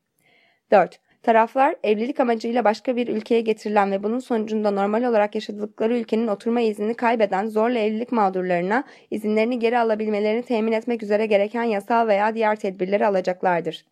[0.70, 1.00] 4.
[1.22, 6.60] Taraflar evlilik amacıyla başka bir ülkeye getirilen ve bunun sonucunda normal olarak yaşadıkları ülkenin oturma
[6.60, 12.56] iznini kaybeden zorla evlilik mağdurlarına izinlerini geri alabilmelerini temin etmek üzere gereken yasal veya diğer
[12.56, 13.84] tedbirleri alacaklardır.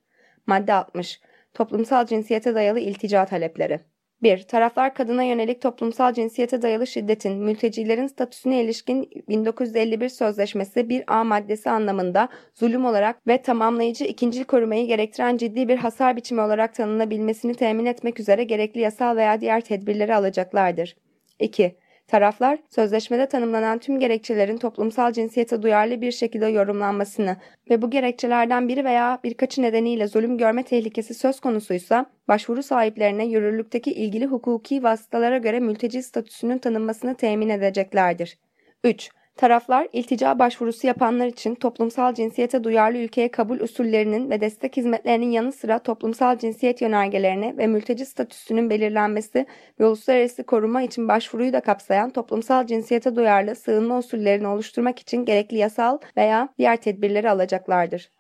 [0.47, 1.20] Madde 60.
[1.55, 3.81] Toplumsal cinsiyete dayalı iltica talepleri
[4.23, 4.43] 1.
[4.43, 12.29] Taraflar kadına yönelik toplumsal cinsiyete dayalı şiddetin, mültecilerin statüsüne ilişkin 1951 Sözleşmesi 1A maddesi anlamında
[12.55, 18.21] zulüm olarak ve tamamlayıcı ikincil korumayı gerektiren ciddi bir hasar biçimi olarak tanınabilmesini temin etmek
[18.21, 20.97] üzere gerekli yasal veya diğer tedbirleri alacaklardır.
[21.39, 21.77] 2.
[22.11, 27.36] Taraflar, sözleşmede tanımlanan tüm gerekçelerin toplumsal cinsiyete duyarlı bir şekilde yorumlanmasını
[27.70, 33.92] ve bu gerekçelerden biri veya birkaçı nedeniyle zulüm görme tehlikesi söz konusuysa, başvuru sahiplerine yürürlükteki
[33.92, 38.38] ilgili hukuki vasıtalara göre mülteci statüsünün tanınmasını temin edeceklerdir.
[38.84, 39.11] 3.
[39.41, 45.53] Taraflar, iltica başvurusu yapanlar için toplumsal cinsiyete duyarlı ülkeye kabul usullerinin ve destek hizmetlerinin yanı
[45.53, 49.47] sıra toplumsal cinsiyet yönergelerine ve mülteci statüsünün belirlenmesi
[49.80, 55.57] ve uluslararası koruma için başvuruyu da kapsayan toplumsal cinsiyete duyarlı sığınma usullerini oluşturmak için gerekli
[55.57, 58.11] yasal veya diğer tedbirleri alacaklardır.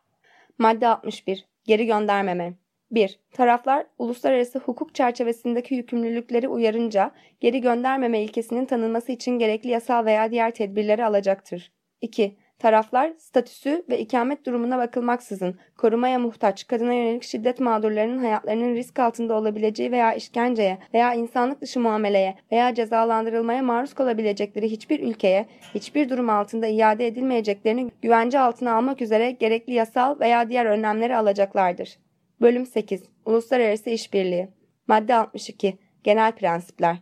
[0.58, 1.46] Madde 61.
[1.64, 2.54] Geri göndermeme
[2.90, 3.18] 1.
[3.32, 7.10] Taraflar uluslararası hukuk çerçevesindeki yükümlülükleri uyarınca
[7.40, 11.72] geri göndermeme ilkesinin tanınması için gerekli yasal veya diğer tedbirleri alacaktır.
[12.00, 12.36] 2.
[12.58, 19.34] Taraflar statüsü ve ikamet durumuna bakılmaksızın korumaya muhtaç kadına yönelik şiddet mağdurlarının hayatlarının risk altında
[19.34, 26.30] olabileceği veya işkenceye veya insanlık dışı muameleye veya cezalandırılmaya maruz kalabilecekleri hiçbir ülkeye hiçbir durum
[26.30, 31.98] altında iade edilmeyeceklerini güvence altına almak üzere gerekli yasal veya diğer önlemleri alacaklardır.
[32.40, 34.48] Bölüm 8 Uluslararası İşbirliği
[34.86, 36.96] Madde 62 Genel Prensipler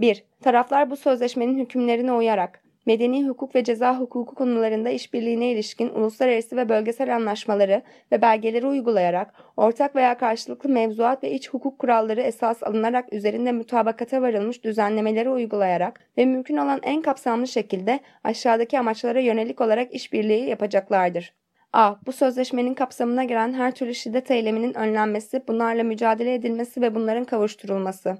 [0.00, 0.24] 1.
[0.40, 6.68] Taraflar bu sözleşmenin hükümlerine uyarak medeni hukuk ve ceza hukuku konularında işbirliğine ilişkin uluslararası ve
[6.68, 13.12] bölgesel anlaşmaları ve belgeleri uygulayarak ortak veya karşılıklı mevzuat ve iç hukuk kuralları esas alınarak
[13.12, 19.94] üzerinde mutabakata varılmış düzenlemeleri uygulayarak ve mümkün olan en kapsamlı şekilde aşağıdaki amaçlara yönelik olarak
[19.94, 21.37] işbirliği yapacaklardır.
[21.72, 21.94] A.
[22.06, 28.16] Bu sözleşmenin kapsamına giren her türlü şiddet eyleminin önlenmesi, bunlarla mücadele edilmesi ve bunların kavuşturulması.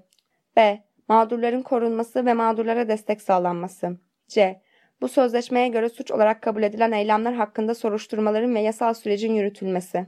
[0.56, 0.84] B.
[1.08, 3.98] Mağdurların korunması ve mağdurlara destek sağlanması.
[4.28, 4.60] C.
[5.00, 10.06] Bu sözleşmeye göre suç olarak kabul edilen eylemler hakkında soruşturmaların ve yasal sürecin yürütülmesi.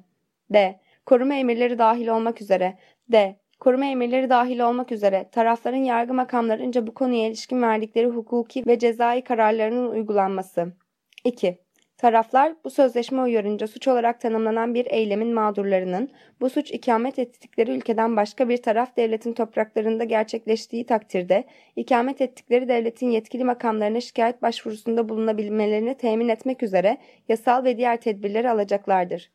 [0.50, 0.80] D.
[1.06, 2.78] Koruma emirleri dahil olmak üzere.
[3.08, 3.40] D.
[3.60, 9.24] Koruma emirleri dahil olmak üzere tarafların yargı makamlarınca bu konuya ilişkin verdikleri hukuki ve cezai
[9.24, 10.72] kararlarının uygulanması.
[11.24, 11.58] 2.
[12.00, 18.16] Taraflar bu sözleşme uyarınca suç olarak tanımlanan bir eylemin mağdurlarının bu suç ikamet ettikleri ülkeden
[18.16, 21.44] başka bir taraf devletin topraklarında gerçekleştiği takdirde
[21.76, 26.98] ikamet ettikleri devletin yetkili makamlarına şikayet başvurusunda bulunabilmelerini temin etmek üzere
[27.28, 29.30] yasal ve diğer tedbirleri alacaklardır.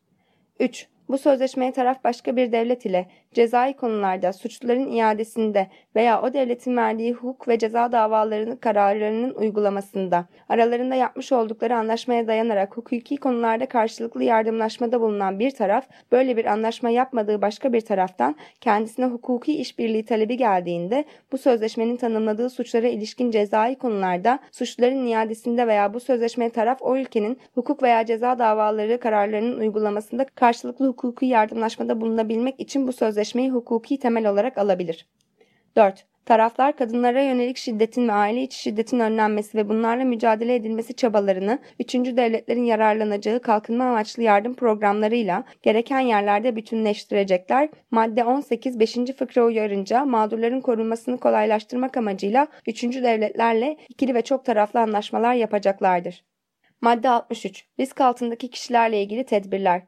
[0.59, 0.87] 3.
[1.09, 7.13] Bu sözleşmeye taraf başka bir devlet ile cezai konularda suçluların iadesinde veya o devletin verdiği
[7.13, 15.01] hukuk ve ceza davalarının kararlarının uygulamasında aralarında yapmış oldukları anlaşmaya dayanarak hukuki konularda karşılıklı yardımlaşmada
[15.01, 21.05] bulunan bir taraf böyle bir anlaşma yapmadığı başka bir taraftan kendisine hukuki işbirliği talebi geldiğinde
[21.31, 27.39] bu sözleşmenin tanımladığı suçlara ilişkin cezai konularda suçluların iadesinde veya bu sözleşmeye taraf o ülkenin
[27.55, 34.29] hukuk veya ceza davaları kararlarının uygulamasında karşılıklı hukuki yardımlaşmada bulunabilmek için bu sözleşmeyi hukuki temel
[34.29, 35.07] olarak alabilir.
[35.75, 36.05] 4.
[36.25, 42.17] Taraflar kadınlara yönelik şiddetin ve aile içi şiddetin önlenmesi ve bunlarla mücadele edilmesi çabalarını üçüncü
[42.17, 47.69] devletlerin yararlanacağı kalkınma amaçlı yardım programlarıyla gereken yerlerde bütünleştirecekler.
[47.91, 48.95] Madde 18 5.
[49.17, 56.23] fıkra uyarınca mağdurların korunmasını kolaylaştırmak amacıyla üçüncü devletlerle ikili ve çok taraflı anlaşmalar yapacaklardır.
[56.81, 59.81] Madde 63 Risk altındaki kişilerle ilgili tedbirler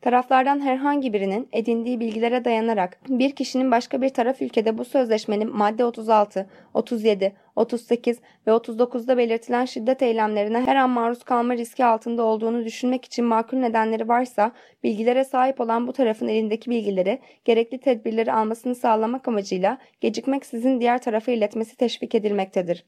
[0.00, 5.84] Taraflardan herhangi birinin edindiği bilgilere dayanarak bir kişinin başka bir taraf ülkede bu sözleşmenin madde
[5.84, 12.64] 36, 37, 38 ve 39'da belirtilen şiddet eylemlerine her an maruz kalma riski altında olduğunu
[12.64, 18.74] düşünmek için makul nedenleri varsa bilgilere sahip olan bu tarafın elindeki bilgileri gerekli tedbirleri almasını
[18.74, 22.84] sağlamak amacıyla gecikmeksizin diğer tarafa iletmesi teşvik edilmektedir.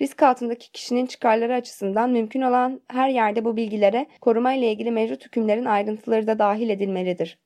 [0.00, 5.24] Risk altındaki kişinin çıkarları açısından mümkün olan her yerde bu bilgilere koruma ile ilgili mevcut
[5.24, 7.38] hükümlerin ayrıntıları da dahil edilmelidir.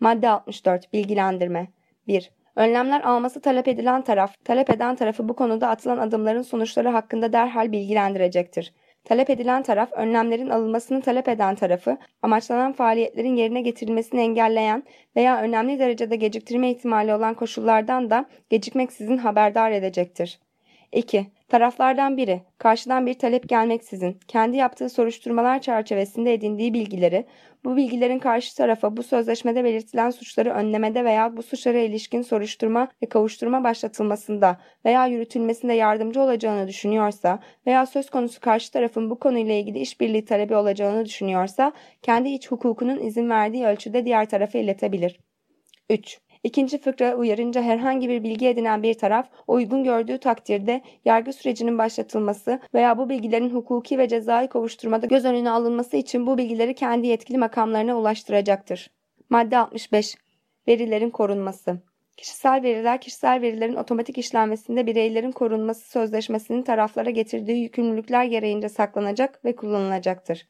[0.00, 1.68] Madde 64 Bilgilendirme
[2.06, 2.30] 1.
[2.56, 7.72] Önlemler alması talep edilen taraf, talep eden tarafı bu konuda atılan adımların sonuçları hakkında derhal
[7.72, 8.72] bilgilendirecektir.
[9.04, 14.82] Talep edilen taraf, önlemlerin alınmasını talep eden tarafı, amaçlanan faaliyetlerin yerine getirilmesini engelleyen
[15.16, 20.40] veya önemli derecede geciktirme ihtimali olan koşullardan da gecikmeksizin haberdar edecektir.
[20.92, 21.26] 2.
[21.48, 27.26] Taraflardan biri, karşıdan bir talep gelmeksizin, kendi yaptığı soruşturmalar çerçevesinde edindiği bilgileri,
[27.64, 33.08] bu bilgilerin karşı tarafa bu sözleşmede belirtilen suçları önlemede veya bu suçlara ilişkin soruşturma ve
[33.08, 39.78] kavuşturma başlatılmasında veya yürütülmesinde yardımcı olacağını düşünüyorsa veya söz konusu karşı tarafın bu konuyla ilgili
[39.78, 41.72] işbirliği talebi olacağını düşünüyorsa,
[42.02, 45.20] kendi iç hukukunun izin verdiği ölçüde diğer tarafa iletebilir.
[45.90, 46.20] 3.
[46.44, 52.60] İkinci fıkra uyarınca herhangi bir bilgi edinen bir taraf uygun gördüğü takdirde yargı sürecinin başlatılması
[52.74, 57.38] veya bu bilgilerin hukuki ve cezai kovuşturmada göz önüne alınması için bu bilgileri kendi yetkili
[57.38, 58.90] makamlarına ulaştıracaktır.
[59.30, 60.16] Madde 65
[60.68, 61.82] Verilerin korunması
[62.16, 69.56] Kişisel veriler, kişisel verilerin otomatik işlenmesinde bireylerin korunması sözleşmesinin taraflara getirdiği yükümlülükler gereğince saklanacak ve
[69.56, 70.48] kullanılacaktır.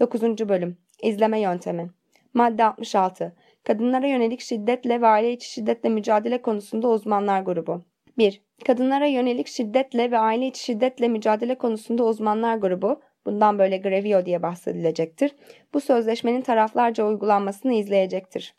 [0.00, 0.22] 9.
[0.22, 1.90] Bölüm İzleme Yöntemi
[2.34, 7.82] Madde 66 Kadınlara yönelik şiddetle ve aile içi şiddetle mücadele konusunda uzmanlar grubu.
[8.18, 8.42] 1.
[8.66, 14.42] Kadınlara yönelik şiddetle ve aile içi şiddetle mücadele konusunda uzmanlar grubu, bundan böyle Grevio diye
[14.42, 15.34] bahsedilecektir.
[15.74, 18.54] Bu sözleşmenin taraflarca uygulanmasını izleyecektir.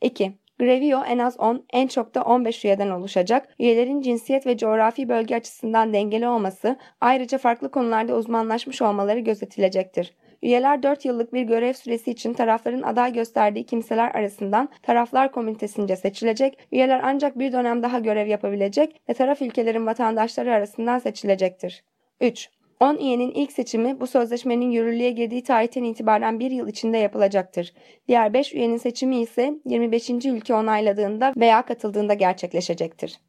[0.00, 0.32] 2.
[0.58, 3.54] Grevio en az 10, en çok da 15 üyeden oluşacak.
[3.58, 10.14] Üyelerin cinsiyet ve coğrafi bölge açısından dengeli olması, ayrıca farklı konularda uzmanlaşmış olmaları gözetilecektir.
[10.42, 16.58] Üyeler 4 yıllık bir görev süresi için tarafların aday gösterdiği kimseler arasından taraflar komitesince seçilecek,
[16.72, 21.84] üyeler ancak bir dönem daha görev yapabilecek ve taraf ülkelerin vatandaşları arasından seçilecektir.
[22.20, 22.50] 3.
[22.80, 27.72] 10 üyenin ilk seçimi bu sözleşmenin yürürlüğe girdiği tarihten itibaren bir yıl içinde yapılacaktır.
[28.08, 30.10] Diğer 5 üyenin seçimi ise 25.
[30.10, 33.20] ülke onayladığında veya katıldığında gerçekleşecektir.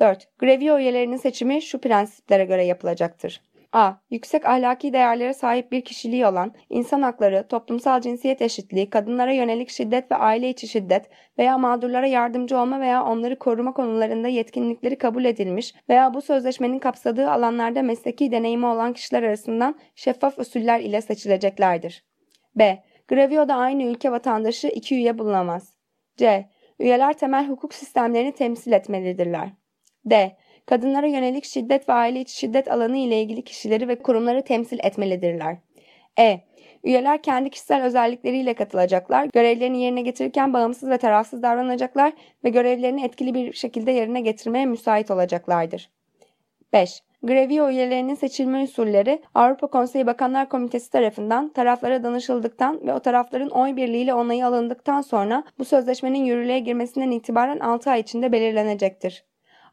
[0.00, 0.38] 4.
[0.38, 3.40] Grevio üyelerinin seçimi şu prensiplere göre yapılacaktır.
[3.74, 3.94] A.
[4.10, 10.10] Yüksek ahlaki değerlere sahip bir kişiliği olan, insan hakları, toplumsal cinsiyet eşitliği, kadınlara yönelik şiddet
[10.10, 15.74] ve aile içi şiddet veya mağdurlara yardımcı olma veya onları koruma konularında yetkinlikleri kabul edilmiş
[15.88, 22.04] veya bu sözleşmenin kapsadığı alanlarda mesleki deneyimi olan kişiler arasından şeffaf usuller ile seçileceklerdir.
[22.56, 22.82] B.
[23.08, 25.74] Grevio'da aynı ülke vatandaşı iki üye bulunamaz.
[26.16, 26.48] C.
[26.78, 29.48] Üyeler temel hukuk sistemlerini temsil etmelidirler.
[30.04, 30.36] D
[30.66, 35.56] kadınlara yönelik şiddet ve aile içi şiddet alanı ile ilgili kişileri ve kurumları temsil etmelidirler.
[36.18, 36.40] E.
[36.84, 42.12] Üyeler kendi kişisel özellikleriyle katılacaklar, görevlerini yerine getirirken bağımsız ve tarafsız davranacaklar
[42.44, 45.90] ve görevlerini etkili bir şekilde yerine getirmeye müsait olacaklardır.
[46.72, 47.02] 5.
[47.22, 53.76] Grevio üyelerinin seçilme usulleri Avrupa Konseyi Bakanlar Komitesi tarafından taraflara danışıldıktan ve o tarafların oy
[53.76, 59.24] birliğiyle onayı alındıktan sonra bu sözleşmenin yürürlüğe girmesinden itibaren 6 ay içinde belirlenecektir.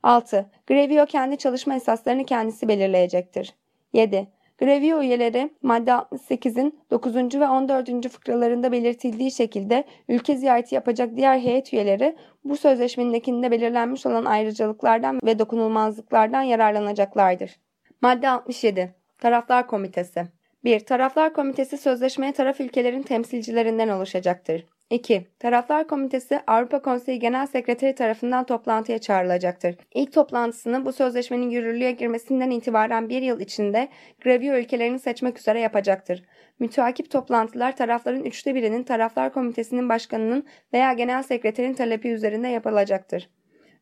[0.03, 0.49] 6.
[0.67, 3.53] Grevio kendi çalışma esaslarını kendisi belirleyecektir.
[3.93, 4.27] 7.
[4.57, 7.15] Grevio üyeleri madde 68'in 9.
[7.15, 8.09] ve 14.
[8.09, 15.39] fıkralarında belirtildiği şekilde ülke ziyareti yapacak diğer heyet üyeleri bu sözleşmenindekinde belirlenmiş olan ayrıcalıklardan ve
[15.39, 17.59] dokunulmazlıklardan yararlanacaklardır.
[18.01, 18.95] Madde 67.
[19.17, 20.27] Taraflar Komitesi
[20.63, 20.79] 1.
[20.79, 24.65] Taraflar Komitesi sözleşmeye taraf ülkelerin temsilcilerinden oluşacaktır.
[24.91, 25.27] 2.
[25.39, 29.75] Taraflar Komitesi Avrupa Konseyi Genel Sekreteri tarafından toplantıya çağrılacaktır.
[29.93, 33.89] İlk toplantısını bu sözleşmenin yürürlüğe girmesinden itibaren bir yıl içinde
[34.23, 36.23] Grevio ülkelerini seçmek üzere yapacaktır.
[36.59, 43.29] Müteakip toplantılar tarafların üçte birinin Taraflar Komitesi'nin başkanının veya genel sekreterin talebi üzerinde yapılacaktır.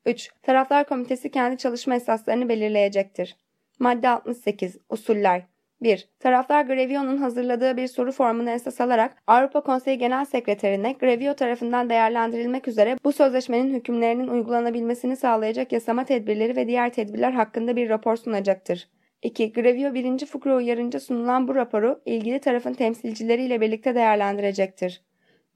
[0.05, 0.31] 3.
[0.43, 3.37] Taraflar Komitesi kendi çalışma esaslarını belirleyecektir.
[3.79, 4.77] Madde 68.
[4.89, 5.43] Usuller
[5.81, 6.09] 1.
[6.19, 12.67] Taraflar Grevio'nun hazırladığı bir soru formunu esas alarak Avrupa Konseyi Genel Sekreterine Grevio tarafından değerlendirilmek
[12.67, 18.89] üzere bu sözleşmenin hükümlerinin uygulanabilmesini sağlayacak yasama tedbirleri ve diğer tedbirler hakkında bir rapor sunacaktır.
[19.23, 19.53] 2.
[19.53, 20.25] Grevio 1.
[20.25, 25.01] fıkra uyarınca sunulan bu raporu ilgili tarafın temsilcileriyle birlikte değerlendirecektir.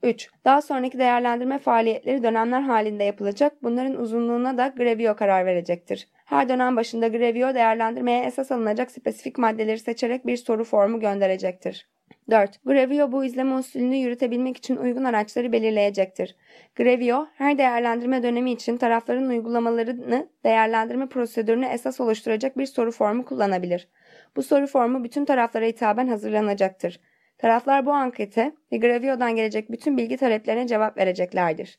[0.02, 0.30] 3.
[0.44, 3.62] Daha sonraki değerlendirme faaliyetleri dönemler halinde yapılacak.
[3.62, 6.08] Bunların uzunluğuna da Grevio karar verecektir.
[6.24, 11.88] Her dönem başında Grevio değerlendirmeye esas alınacak spesifik maddeleri seçerek bir soru formu gönderecektir.
[12.30, 12.64] 4.
[12.64, 16.36] Grevio bu izleme usulünü yürütebilmek için uygun araçları belirleyecektir.
[16.76, 23.88] Grevio, her değerlendirme dönemi için tarafların uygulamalarını değerlendirme prosedürünü esas oluşturacak bir soru formu kullanabilir.
[24.36, 27.00] Bu soru formu bütün taraflara hitaben hazırlanacaktır.
[27.38, 31.78] Taraflar bu ankete ve Grevio'dan gelecek bütün bilgi taleplerine cevap vereceklerdir.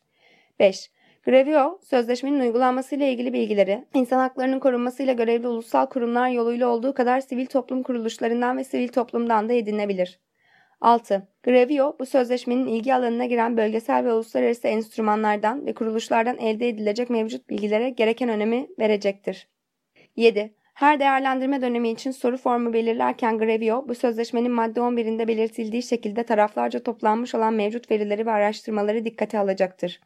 [0.59, 0.91] 5.
[1.26, 7.45] Grevio, sözleşmenin uygulanmasıyla ilgili bilgileri, insan haklarının korunmasıyla görevli ulusal kurumlar yoluyla olduğu kadar sivil
[7.45, 10.19] toplum kuruluşlarından ve sivil toplumdan da edinebilir.
[10.82, 11.28] 6.
[11.43, 17.49] Grevio, bu sözleşmenin ilgi alanına giren bölgesel ve uluslararası enstrümanlardan ve kuruluşlardan elde edilecek mevcut
[17.49, 19.47] bilgilere gereken önemi verecektir.
[20.15, 20.53] 7.
[20.73, 26.84] Her değerlendirme dönemi için soru formu belirlerken Grevio, bu sözleşmenin madde 11'inde belirtildiği şekilde taraflarca
[26.84, 29.99] toplanmış olan mevcut verileri ve araştırmaları dikkate alacaktır.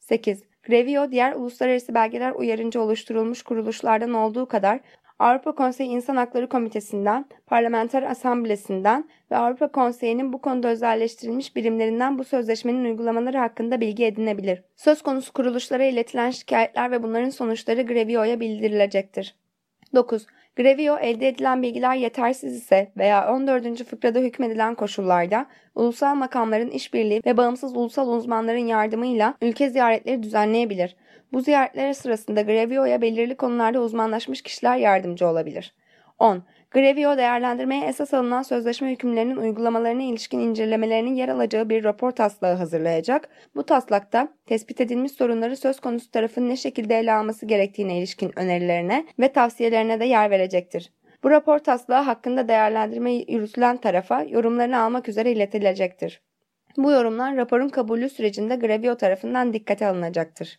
[0.00, 0.55] 8.
[0.66, 4.80] Grevio, diğer uluslararası belgeler uyarınca oluşturulmuş kuruluşlardan olduğu kadar
[5.18, 12.24] Avrupa Konseyi İnsan Hakları Komitesi'nden, Parlamenter Asamblesi'nden ve Avrupa Konseyi'nin bu konuda özelleştirilmiş birimlerinden bu
[12.24, 14.62] sözleşmenin uygulamaları hakkında bilgi edinebilir.
[14.76, 19.34] Söz konusu kuruluşlara iletilen şikayetler ve bunların sonuçları Grevio'ya bildirilecektir.
[19.94, 20.26] 9.
[20.56, 23.84] Grevio elde edilen bilgiler yetersiz ise veya 14.
[23.84, 30.96] fıkrada hükmedilen koşullarda ulusal makamların işbirliği ve bağımsız ulusal uzmanların yardımıyla ülke ziyaretleri düzenleyebilir.
[31.32, 35.74] Bu ziyaretler sırasında Grevio'ya belirli konularda uzmanlaşmış kişiler yardımcı olabilir.
[36.18, 36.42] 10.
[36.70, 43.28] Grevio değerlendirmeye esas alınan sözleşme hükümlerinin uygulamalarına ilişkin incelemelerinin yer alacağı bir rapor taslağı hazırlayacak.
[43.54, 49.06] Bu taslakta tespit edilmiş sorunları söz konusu tarafın ne şekilde ele alması gerektiğine ilişkin önerilerine
[49.18, 50.92] ve tavsiyelerine de yer verecektir.
[51.22, 56.22] Bu rapor taslağı hakkında değerlendirme yürütülen tarafa yorumlarını almak üzere iletilecektir.
[56.76, 60.58] Bu yorumlar raporun kabulü sürecinde Grevio tarafından dikkate alınacaktır.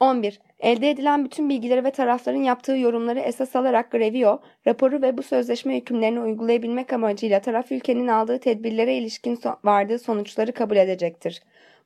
[0.00, 0.40] 11.
[0.60, 5.76] Elde edilen bütün bilgileri ve tarafların yaptığı yorumları esas alarak Grevio, raporu ve bu sözleşme
[5.76, 11.42] hükümlerini uygulayabilmek amacıyla taraf ülkenin aldığı tedbirlere ilişkin so vardığı sonuçları kabul edecektir.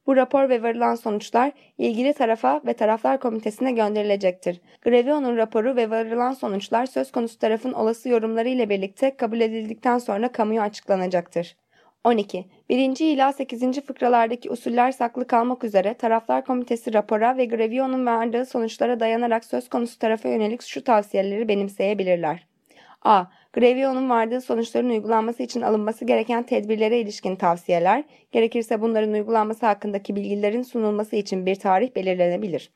[0.07, 4.61] Bu rapor ve varılan sonuçlar ilgili tarafa ve taraflar komitesine gönderilecektir.
[4.83, 10.33] Grevio'nun raporu ve varılan sonuçlar söz konusu tarafın olası yorumları ile birlikte kabul edildikten sonra
[10.33, 11.62] kamuya açıklanacaktır.
[12.05, 12.45] 12.
[12.69, 13.01] 1.
[13.01, 13.81] ila 8.
[13.81, 19.99] fıkralardaki usuller saklı kalmak üzere taraflar komitesi rapora ve Grevio'nun verdiği sonuçlara dayanarak söz konusu
[19.99, 22.47] tarafa yönelik şu tavsiyeleri benimseyebilirler.
[23.03, 23.25] A.
[23.53, 30.63] Grevio'nun vardığı sonuçların uygulanması için alınması gereken tedbirlere ilişkin tavsiyeler, gerekirse bunların uygulanması hakkındaki bilgilerin
[30.63, 32.71] sunulması için bir tarih belirlenebilir.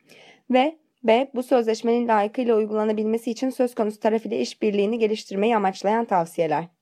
[0.49, 1.31] Ve B.
[1.35, 6.76] Bu sözleşmenin layıkıyla uygulanabilmesi için söz konusu taraf ile işbirliğini geliştirmeyi amaçlayan tavsiyeler.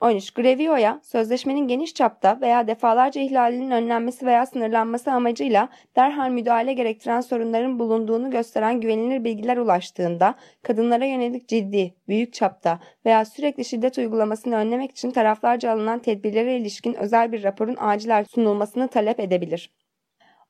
[0.00, 0.30] 13.
[0.30, 7.78] Grevio'ya sözleşmenin geniş çapta veya defalarca ihlalinin önlenmesi veya sınırlanması amacıyla derhal müdahale gerektiren sorunların
[7.78, 14.90] bulunduğunu gösteren güvenilir bilgiler ulaştığında kadınlara yönelik ciddi, büyük çapta veya sürekli şiddet uygulamasını önlemek
[14.90, 19.72] için taraflarca alınan tedbirlere ilişkin özel bir raporun acilen sunulmasını talep edebilir.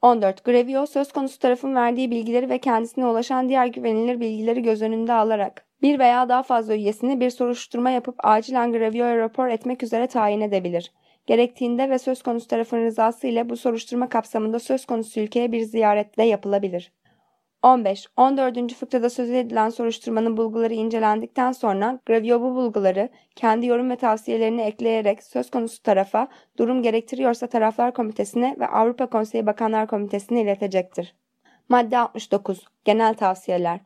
[0.03, 0.45] 14.
[0.45, 5.68] Grevio söz konusu tarafın verdiği bilgileri ve kendisine ulaşan diğer güvenilir bilgileri göz önünde alarak
[5.83, 10.93] bir veya daha fazla üyesini bir soruşturma yapıp acilen Grevio'ya rapor etmek üzere tayin edebilir.
[11.27, 16.19] Gerektiğinde ve söz konusu tarafın rızası ile bu soruşturma kapsamında söz konusu ülkeye bir ziyaret
[16.19, 16.93] de yapılabilir.
[17.63, 18.07] 15.
[18.17, 18.75] 14.
[18.75, 25.23] fıkrada söz edilen soruşturmanın bulguları incelendikten sonra Gravio bu bulguları kendi yorum ve tavsiyelerini ekleyerek
[25.23, 31.15] söz konusu tarafa durum gerektiriyorsa taraflar komitesine ve Avrupa Konseyi Bakanlar Komitesi'ne iletecektir.
[31.69, 32.65] Madde 69.
[32.85, 33.81] Genel tavsiyeler.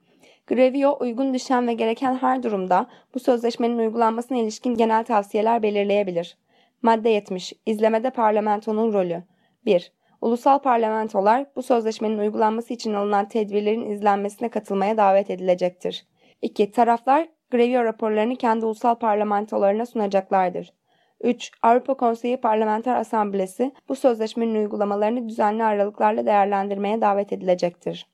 [0.46, 6.36] Grevio uygun düşen ve gereken her durumda bu sözleşmenin uygulanmasına ilişkin genel tavsiyeler belirleyebilir.
[6.82, 7.52] Madde 70.
[7.66, 9.22] İzlemede parlamentonun rolü.
[9.66, 9.92] 1.
[10.20, 16.06] Ulusal parlamentolar bu sözleşmenin uygulanması için alınan tedbirlerin izlenmesine katılmaya davet edilecektir.
[16.42, 16.72] 2.
[16.72, 20.72] Taraflar Grevio raporlarını kendi ulusal parlamentolarına sunacaklardır.
[21.20, 21.50] 3.
[21.62, 28.11] Avrupa Konseyi Parlamenter Asamblesi bu sözleşmenin uygulamalarını düzenli aralıklarla değerlendirmeye davet edilecektir.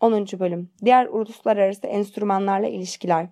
[0.00, 0.26] 10.
[0.38, 3.26] Bölüm Diğer uluslararası enstrümanlarla ilişkiler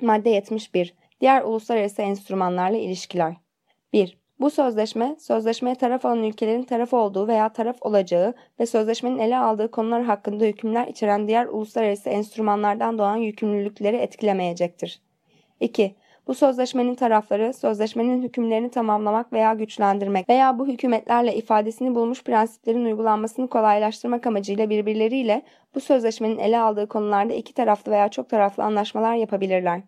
[0.00, 3.36] Madde 71 Diğer uluslararası enstrümanlarla ilişkiler
[3.92, 4.18] 1.
[4.40, 9.70] Bu sözleşme, sözleşmeye taraf olan ülkelerin taraf olduğu veya taraf olacağı ve sözleşmenin ele aldığı
[9.70, 15.00] konular hakkında hükümler içeren diğer uluslararası enstrümanlardan doğan yükümlülükleri etkilemeyecektir.
[15.60, 15.94] 2.
[16.26, 23.48] Bu sözleşmenin tarafları, sözleşmenin hükümlerini tamamlamak veya güçlendirmek veya bu hükümetlerle ifadesini bulmuş prensiplerin uygulanmasını
[23.48, 25.42] kolaylaştırmak amacıyla birbirleriyle
[25.74, 29.80] bu sözleşmenin ele aldığı konularda iki taraflı veya çok taraflı anlaşmalar yapabilirler.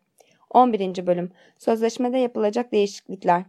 [0.51, 1.07] 11.
[1.07, 3.43] Bölüm Sözleşmede yapılacak değişiklikler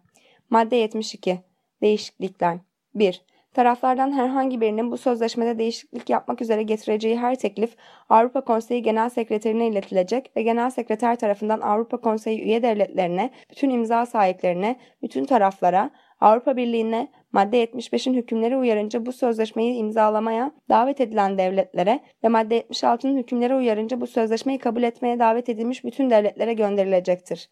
[0.50, 1.40] Madde 72.
[1.82, 2.58] Değişiklikler
[2.96, 3.22] 1.
[3.58, 7.76] Taraflardan herhangi birinin bu sözleşmede değişiklik yapmak üzere getireceği her teklif
[8.10, 14.06] Avrupa Konseyi Genel Sekreterine iletilecek ve Genel Sekreter tarafından Avrupa Konseyi üye devletlerine, bütün imza
[14.06, 22.00] sahiplerine, bütün taraflara, Avrupa Birliği'ne madde 75'in hükümleri uyarınca bu sözleşmeyi imzalamaya davet edilen devletlere
[22.24, 27.50] ve madde 76'nın hükümleri uyarınca bu sözleşmeyi kabul etmeye davet edilmiş bütün devletlere gönderilecektir.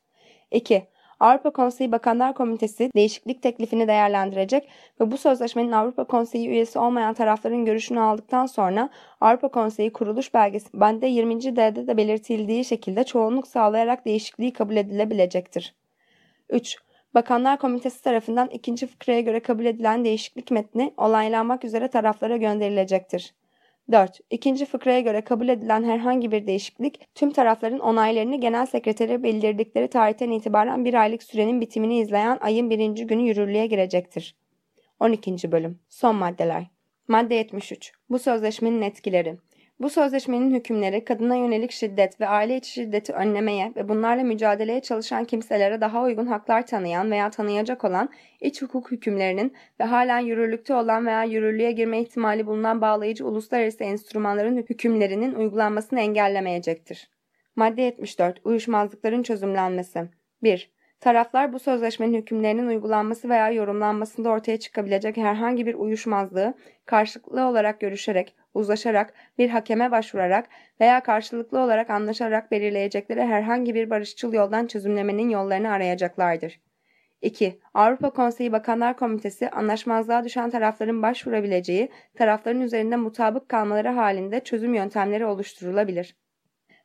[0.52, 0.88] 2.
[1.20, 4.70] Avrupa Konseyi Bakanlar Komitesi değişiklik teklifini değerlendirecek
[5.02, 8.90] ve bu sözleşmenin Avrupa Konseyi üyesi olmayan tarafların görüşünü aldıktan sonra
[9.22, 11.42] Avrupa Konseyi kuruluş belgesi bende 20.
[11.42, 15.76] D'de de belirtildiği şekilde çoğunluk sağlayarak değişikliği kabul edilebilecektir.
[16.50, 16.78] 3.
[17.14, 23.34] Bakanlar Komitesi tarafından ikinci fıkraya göre kabul edilen değişiklik metni olaylanmak üzere taraflara gönderilecektir.
[23.92, 24.20] 4.
[24.30, 30.32] İkinci fıkraya göre kabul edilen herhangi bir değişiklik tüm tarafların onaylarını genel sekretere bildirdikleri tarihten
[30.32, 34.36] itibaren bir aylık sürenin bitimini izleyen ayın birinci günü yürürlüğe girecektir.
[35.00, 35.52] 12.
[35.52, 36.68] Bölüm Son maddeler
[37.08, 39.38] Madde 73 Bu sözleşmenin etkileri
[39.80, 45.26] bu sözleşmenin hükümleri kadına yönelik şiddet ve aile içi şiddeti önlemeye ve bunlarla mücadeleye çalışan
[45.26, 48.10] kimselere daha uygun haklar tanıyan veya tanıyacak olan
[48.42, 54.58] iç hukuk hükümlerinin ve halen yürürlükte olan veya yürürlüğe girme ihtimali bulunan bağlayıcı uluslararası enstrümanların
[54.58, 57.10] hükümlerinin uygulanmasını engellemeyecektir.
[57.56, 58.42] Madde 74.
[58.44, 60.10] Uyuşmazlıkların çözümlenmesi
[60.44, 60.75] 1.
[61.06, 66.54] Taraflar bu sözleşmenin hükümlerinin uygulanması veya yorumlanmasında ortaya çıkabilecek herhangi bir uyuşmazlığı
[66.86, 70.50] karşılıklı olarak görüşerek, uzlaşarak, bir hakeme başvurarak
[70.82, 76.60] veya karşılıklı olarak anlaşarak belirleyecekleri herhangi bir barışçıl yoldan çözümlemenin yollarını arayacaklardır.
[77.22, 77.60] 2.
[77.74, 85.26] Avrupa Konseyi Bakanlar Komitesi anlaşmazlığa düşen tarafların başvurabileceği, tarafların üzerinde mutabık kalmaları halinde çözüm yöntemleri
[85.26, 86.16] oluşturulabilir.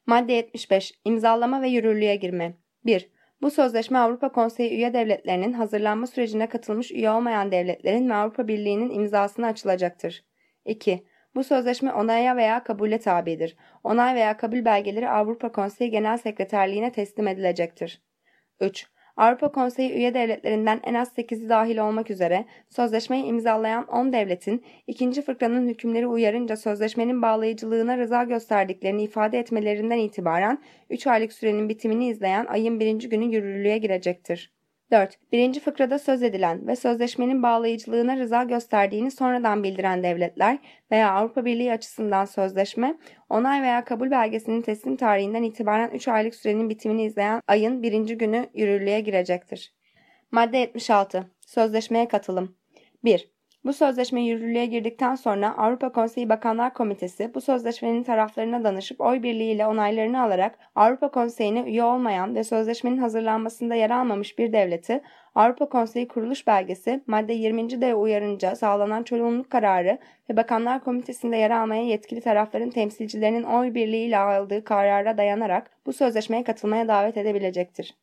[0.07, 1.01] Madde 75.
[1.05, 2.55] İmzalama ve yürürlüğe girme
[2.87, 3.20] 1.
[3.43, 8.91] Bu sözleşme Avrupa Konseyi üye devletlerinin hazırlanma sürecine katılmış üye olmayan devletlerin ve Avrupa Birliği'nin
[8.91, 10.25] imzasına açılacaktır.
[10.65, 11.07] 2.
[11.35, 13.57] Bu sözleşme onaya veya kabule tabidir.
[13.85, 18.03] Onay veya kabul belgeleri Avrupa Konseyi Genel Sekreterliğine teslim edilecektir.
[18.61, 18.87] 3.
[19.17, 25.23] Avrupa Konseyi üye devletlerinden en az 8'i dahil olmak üzere sözleşmeyi imzalayan 10 devletin ikinci
[25.23, 32.47] fıkranın hükümleri uyarınca sözleşmenin bağlayıcılığına rıza gösterdiklerini ifade etmelerinden itibaren 3 aylık sürenin bitimini izleyen
[32.47, 34.60] ayın birinci günü yürürlüğe girecektir.
[34.91, 35.33] 4.
[35.33, 40.59] Birinci fıkrada söz edilen ve sözleşmenin bağlayıcılığına rıza gösterdiğini sonradan bildiren devletler
[40.91, 46.71] veya Avrupa Birliği açısından sözleşme, onay veya kabul belgesinin teslim tarihinden itibaren 3 aylık sürenin
[46.71, 49.75] bitimini izleyen ayın birinci günü yürürlüğe girecektir.
[50.31, 51.31] Madde 76.
[51.41, 52.57] Sözleşmeye katılım
[53.05, 53.40] 1.
[53.65, 59.67] Bu sözleşme yürürlüğe girdikten sonra Avrupa Konseyi Bakanlar Komitesi bu sözleşmenin taraflarına danışıp oy birliğiyle
[59.67, 65.03] onaylarını alarak Avrupa Konseyi'ne üye olmayan ve sözleşmenin hazırlanmasında yer almamış bir devleti
[65.35, 67.81] Avrupa Konseyi kuruluş belgesi madde 20.
[67.81, 69.99] de uyarınca sağlanan çoğunluk kararı
[70.31, 76.45] ve Bakanlar Komitesi'nde yer almaya yetkili tarafların temsilcilerinin oy birliğiyle aldığı karara dayanarak bu sözleşmeye
[76.45, 77.97] katılmaya davet edebilecektir.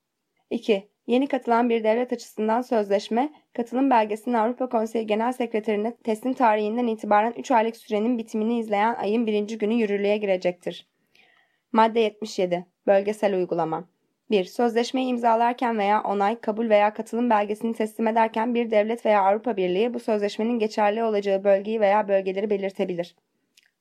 [0.50, 0.90] 2.
[1.08, 7.34] Yeni katılan bir devlet açısından sözleşme, katılım belgesinin Avrupa Konseyi Genel Sekreterine teslim tarihinden itibaren
[7.38, 10.88] 3 aylık sürenin bitimini izleyen ayın birinci günü yürürlüğe girecektir.
[11.72, 12.66] Madde 77.
[12.88, 13.88] Bölgesel uygulama
[14.32, 14.44] 1.
[14.44, 19.94] Sözleşmeyi imzalarken veya onay, kabul veya katılım belgesini teslim ederken bir devlet veya Avrupa Birliği
[19.94, 23.16] bu sözleşmenin geçerli olacağı bölgeyi veya bölgeleri belirtebilir.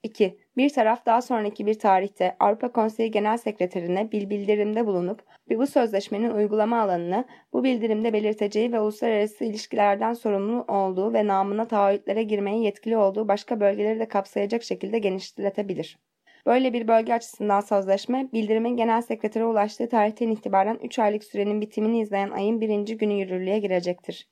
[0.06, 0.38] 2.
[0.56, 6.30] Bir taraf daha sonraki bir tarihte Avrupa Konseyi Genel Sekreterine bir bildirimde bulunup bu sözleşmenin
[6.30, 12.96] uygulama alanını bu bildirimde belirteceği ve uluslararası ilişkilerden sorumlu olduğu ve namına taahhütlere girmeye yetkili
[12.96, 15.98] olduğu başka bölgeleri de kapsayacak şekilde genişletebilir.
[16.46, 22.00] Böyle bir bölge açısından sözleşme, bildirimin genel sekretere ulaştığı tarihten itibaren 3 aylık sürenin bitimini
[22.00, 24.28] izleyen ayın birinci günü yürürlüğe girecektir.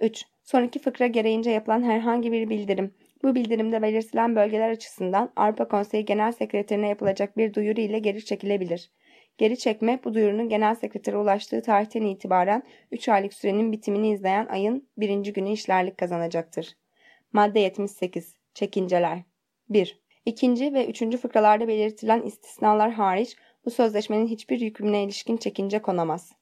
[0.00, 0.24] 3.
[0.42, 6.32] Sonraki fıkra gereğince yapılan herhangi bir bildirim, bu bildirimde belirtilen bölgeler açısından Avrupa Konseyi Genel
[6.32, 8.90] Sekreterine yapılacak bir duyuru ile geri çekilebilir.
[9.38, 14.88] Geri çekme bu duyurunun genel sekretere ulaştığı tarihten itibaren 3 aylık sürenin bitimini izleyen ayın
[14.96, 15.32] 1.
[15.32, 16.76] günü işlerlik kazanacaktır.
[17.32, 18.36] Madde 78.
[18.54, 19.18] Çekinceler
[19.68, 20.02] 1.
[20.26, 26.32] İkinci ve üçüncü fıkralarda belirtilen istisnalar hariç bu sözleşmenin hiçbir yükümlüne ilişkin çekince konamaz.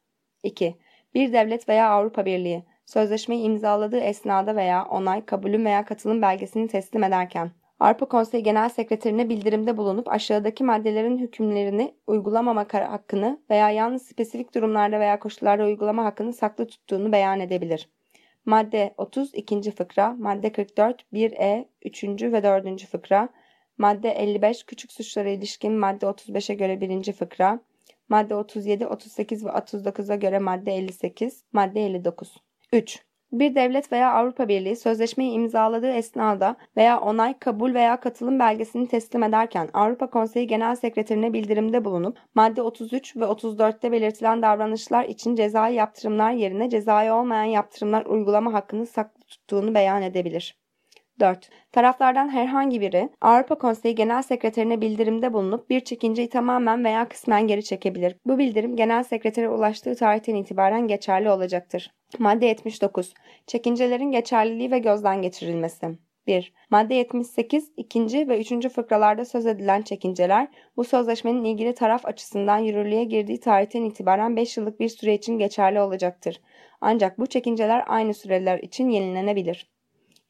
[0.43, 0.77] 2.
[1.15, 7.05] Bir devlet veya Avrupa Birliği sözleşmeyi imzaladığı esnada veya onay, kabulün veya katılım belgesini teslim
[7.05, 14.55] ederken Avrupa Konseyi Genel Sekreterine bildirimde bulunup aşağıdaki maddelerin hükümlerini uygulamama hakkını veya yalnız spesifik
[14.55, 17.89] durumlarda veya koşullarda uygulama hakkını saklı tuttuğunu beyan edebilir.
[18.45, 19.71] Madde 30 2.
[19.71, 22.05] fıkra, madde 44 1e 3.
[22.05, 22.85] ve 4.
[22.85, 23.29] fıkra,
[23.79, 27.13] madde 55 küçük suçlara ilişkin madde 35'e göre 1.
[27.13, 27.61] fıkra,
[28.09, 32.37] madde 37, 38 ve 39'a göre madde 58, madde 59.
[32.73, 33.05] 3.
[33.33, 39.23] Bir devlet veya Avrupa Birliği sözleşmeyi imzaladığı esnada veya onay, kabul veya katılım belgesini teslim
[39.23, 45.75] ederken Avrupa Konseyi Genel Sekreterine bildirimde bulunup madde 33 ve 34'te belirtilen davranışlar için cezai
[45.75, 50.60] yaptırımlar yerine cezai olmayan yaptırımlar uygulama hakkını saklı tuttuğunu beyan edebilir.
[51.21, 51.51] 4.
[51.73, 57.65] Taraflardan herhangi biri Avrupa Konseyi Genel Sekreterine bildirimde bulunup bir çekinceyi tamamen veya kısmen geri
[57.65, 58.17] çekebilir.
[58.27, 61.91] Bu bildirim Genel Sekretere ulaştığı tarihten itibaren geçerli olacaktır.
[62.19, 63.15] Madde 79.
[63.47, 65.99] Çekincelerin geçerliliği ve gözden geçirilmesi.
[66.27, 66.53] 1.
[66.71, 68.29] Madde 78, 2.
[68.29, 68.69] ve 3.
[68.69, 74.81] fıkralarda söz edilen çekinceler, bu sözleşmenin ilgili taraf açısından yürürlüğe girdiği tarihten itibaren 5 yıllık
[74.81, 76.41] bir süre için geçerli olacaktır.
[76.81, 79.71] Ancak bu çekinceler aynı süreler için yenilenebilir.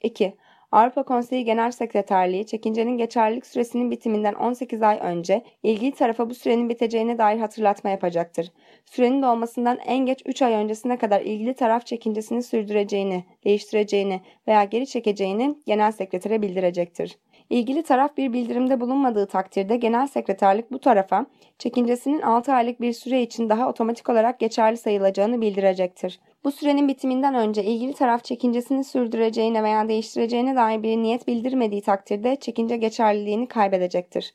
[0.03, 0.36] 2.
[0.72, 6.68] Avrupa Konseyi Genel Sekreterliği çekincenin geçerlilik süresinin bitiminden 18 ay önce ilgili tarafa bu sürenin
[6.68, 8.52] biteceğine dair hatırlatma yapacaktır.
[8.86, 14.86] Sürenin dolmasından en geç 3 ay öncesine kadar ilgili taraf çekincesini sürdüreceğini, değiştireceğini veya geri
[14.86, 17.18] çekeceğini genel sekretere bildirecektir.
[17.51, 21.26] İlgili taraf bir bildirimde bulunmadığı takdirde genel sekreterlik bu tarafa
[21.59, 26.20] çekincesinin 6 aylık bir süre için daha otomatik olarak geçerli sayılacağını bildirecektir.
[26.44, 32.36] Bu sürenin bitiminden önce ilgili taraf çekincesini sürdüreceğine veya değiştireceğine dair bir niyet bildirmediği takdirde
[32.36, 34.34] çekince geçerliliğini kaybedecektir.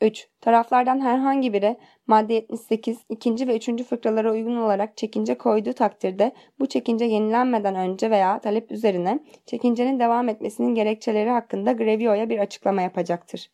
[0.00, 0.28] 3.
[0.40, 1.76] Taraflardan herhangi biri
[2.10, 8.10] madde 78 ikinci ve üçüncü fıkralara uygun olarak çekince koyduğu takdirde bu çekince yenilenmeden önce
[8.10, 13.50] veya talep üzerine çekincenin devam etmesinin gerekçeleri hakkında Grevio'ya bir açıklama yapacaktır.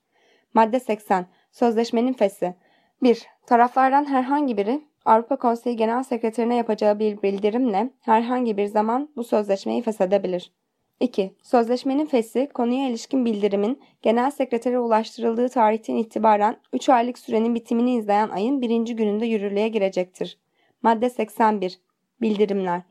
[0.54, 1.26] Madde 80.
[1.52, 2.54] Sözleşmenin fesi
[3.02, 3.26] 1.
[3.46, 9.82] Taraflardan herhangi biri Avrupa Konseyi Genel Sekreterine yapacağı bir bildirimle herhangi bir zaman bu sözleşmeyi
[9.82, 10.52] feshedebilir.
[11.00, 11.34] 2.
[11.42, 18.28] Sözleşmenin fesi konuya ilişkin bildirimin genel sekretere ulaştırıldığı tarihten itibaren 3 aylık sürenin bitimini izleyen
[18.28, 20.38] ayın birinci gününde yürürlüğe girecektir.
[20.82, 21.80] Madde 81.
[22.20, 22.82] Bildirimler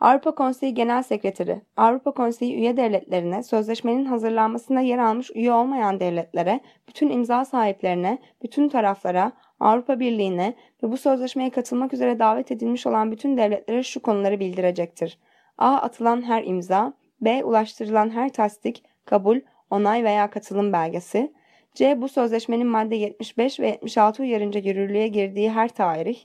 [0.00, 6.60] Avrupa Konseyi Genel Sekreteri, Avrupa Konseyi üye devletlerine, sözleşmenin hazırlanmasında yer almış üye olmayan devletlere,
[6.88, 13.12] bütün imza sahiplerine, bütün taraflara, Avrupa Birliği'ne ve bu sözleşmeye katılmak üzere davet edilmiş olan
[13.12, 15.18] bütün devletlere şu konuları bildirecektir.
[15.58, 15.76] A.
[15.76, 16.92] Atılan her imza.
[17.24, 17.44] B.
[17.44, 19.40] Ulaştırılan her tasdik, kabul,
[19.70, 21.32] onay veya katılım belgesi.
[21.74, 22.00] C.
[22.00, 26.24] Bu sözleşmenin madde 75 ve 76 uyarınca yürürlüğe girdiği her tarih.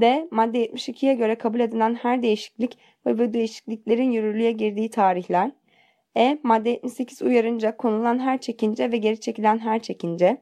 [0.00, 0.28] D.
[0.30, 5.50] Madde 72'ye göre kabul edilen her değişiklik ve bu değişikliklerin yürürlüğe girdiği tarihler.
[6.16, 6.38] E.
[6.42, 10.36] Madde 78 uyarınca konulan her çekince ve geri çekilen her çekince.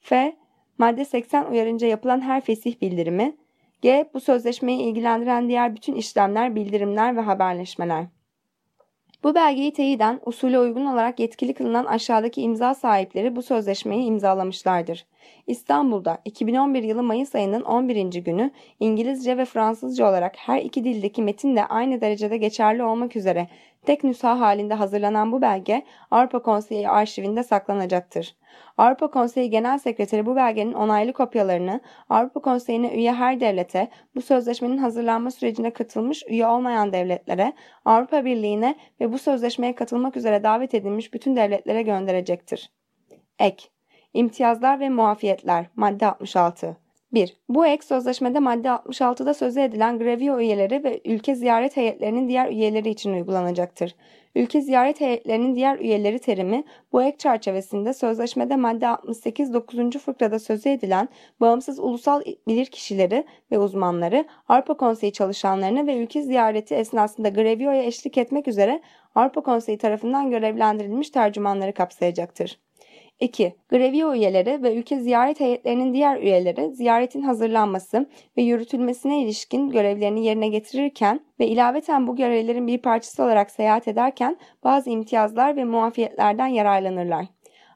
[0.00, 0.36] F.
[0.78, 3.36] Madde 80 uyarınca yapılan her fesih bildirimi.
[3.82, 4.10] G.
[4.14, 8.06] Bu sözleşmeyi ilgilendiren diğer bütün işlemler, bildirimler ve haberleşmeler.
[9.24, 15.06] Bu belgeyi teyiden usule uygun olarak yetkili kılınan aşağıdaki imza sahipleri bu sözleşmeyi imzalamışlardır.
[15.46, 18.12] İstanbul'da 2011 yılı Mayıs ayının 11.
[18.12, 23.48] günü İngilizce ve Fransızca olarak her iki dildeki metin de aynı derecede geçerli olmak üzere
[23.86, 28.36] tek nüsha halinde hazırlanan bu belge Avrupa Konseyi arşivinde saklanacaktır.
[28.78, 34.78] Avrupa Konseyi Genel Sekreteri bu belgenin onaylı kopyalarını Avrupa Konseyi'ne üye her devlete, bu sözleşmenin
[34.78, 37.52] hazırlanma sürecine katılmış üye olmayan devletlere,
[37.84, 42.70] Avrupa Birliği'ne ve bu sözleşmeye katılmak üzere davet edilmiş bütün devletlere gönderecektir.
[43.38, 43.64] Ek
[44.14, 46.76] İmtiyazlar ve muafiyetler Madde 66
[47.12, 47.36] 1.
[47.48, 52.88] Bu ek sözleşmede madde 66'da sözü edilen Grevio üyeleri ve ülke ziyaret heyetlerinin diğer üyeleri
[52.90, 53.94] için uygulanacaktır.
[54.34, 59.98] Ülke ziyaret heyetlerinin diğer üyeleri terimi bu ek çerçevesinde sözleşmede madde 68 9.
[59.98, 61.08] fıkrada sözü edilen
[61.40, 68.48] bağımsız ulusal bilirkişileri ve uzmanları, Avrupa Konseyi çalışanlarını ve ülke ziyareti esnasında Grevio'ya eşlik etmek
[68.48, 68.80] üzere
[69.14, 72.58] Avrupa Konseyi tarafından görevlendirilmiş tercümanları kapsayacaktır.
[73.20, 73.54] 2.
[73.68, 78.06] Grevio üyeleri ve ülke ziyaret heyetlerinin diğer üyeleri ziyaretin hazırlanması
[78.36, 84.36] ve yürütülmesine ilişkin görevlerini yerine getirirken ve ilaveten bu görevlerin bir parçası olarak seyahat ederken
[84.64, 87.26] bazı imtiyazlar ve muafiyetlerden yararlanırlar.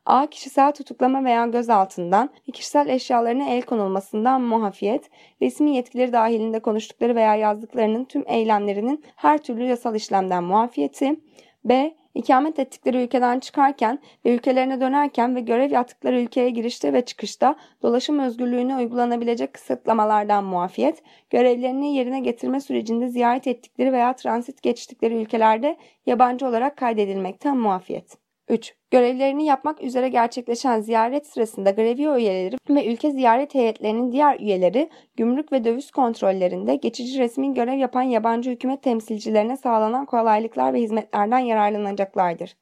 [0.06, 0.26] A.
[0.26, 5.10] Kişisel tutuklama veya gözaltından ve kişisel eşyalarına el konulmasından muafiyet,
[5.42, 11.16] resmi yetkileri dahilinde konuştukları veya yazdıklarının tüm eylemlerinin her türlü yasal işlemden muafiyeti.
[11.64, 17.56] B ikamet ettikleri ülkeden çıkarken ve ülkelerine dönerken ve görev yaptıkları ülkeye girişte ve çıkışta
[17.82, 25.76] dolaşım özgürlüğüne uygulanabilecek kısıtlamalardan muafiyet, görevlerini yerine getirme sürecinde ziyaret ettikleri veya transit geçtikleri ülkelerde
[26.06, 28.23] yabancı olarak kaydedilmekten muafiyet.
[28.48, 28.74] 3.
[28.90, 35.52] Görevlerini yapmak üzere gerçekleşen ziyaret sırasında Grevio üyeleri ve ülke ziyaret heyetlerinin diğer üyeleri gümrük
[35.52, 42.56] ve döviz kontrollerinde geçici resmi görev yapan yabancı hükümet temsilcilerine sağlanan kolaylıklar ve hizmetlerden yararlanacaklardır.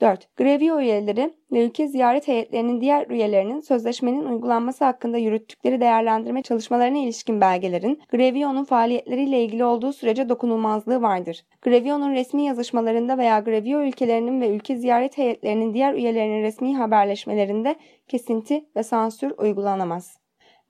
[0.00, 0.36] 4.
[0.36, 7.40] Grevio üyeleri ve ülke ziyaret heyetlerinin diğer üyelerinin sözleşmenin uygulanması hakkında yürüttükleri değerlendirme çalışmalarına ilişkin
[7.40, 11.44] belgelerin Grevio'nun faaliyetleriyle ilgili olduğu sürece dokunulmazlığı vardır.
[11.62, 17.76] Grevio'nun resmi yazışmalarında veya Grevio ülkelerinin ve ülke ziyaret heyetlerinin diğer üyelerinin resmi haberleşmelerinde
[18.08, 20.20] kesinti ve sansür uygulanamaz.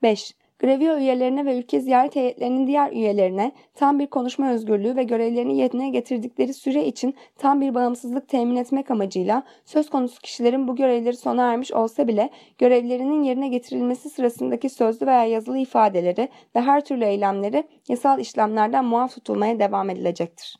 [0.03, 0.33] 5.
[0.61, 5.89] Grevio üyelerine ve ülke ziyaret heyetlerinin diğer üyelerine tam bir konuşma özgürlüğü ve görevlerini yerine
[5.89, 11.51] getirdikleri süre için tam bir bağımsızlık temin etmek amacıyla söz konusu kişilerin bu görevleri sona
[11.51, 17.63] ermiş olsa bile görevlerinin yerine getirilmesi sırasındaki sözlü veya yazılı ifadeleri ve her türlü eylemleri
[17.87, 20.55] yasal işlemlerden muaf tutulmaya devam edilecektir.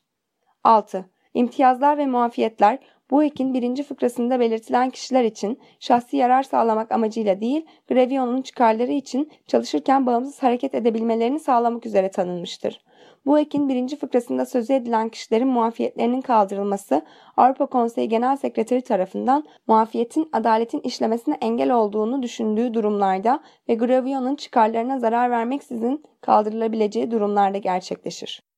[0.63, 1.09] 6.
[1.33, 2.79] İmtiyazlar ve muafiyetler
[3.11, 9.31] bu ekin birinci fıkrasında belirtilen kişiler için şahsi yarar sağlamak amacıyla değil, Grevion'un çıkarları için
[9.47, 12.81] çalışırken bağımsız hareket edebilmelerini sağlamak üzere tanınmıştır.
[13.25, 17.01] Bu ekin birinci fıkrasında sözü edilen kişilerin muafiyetlerinin kaldırılması
[17.37, 24.99] Avrupa Konseyi Genel Sekreteri tarafından muafiyetin adaletin işlemesine engel olduğunu düşündüğü durumlarda ve Grevion'un çıkarlarına
[24.99, 28.50] zarar vermeksizin kaldırılabileceği durumlarda gerçekleşir.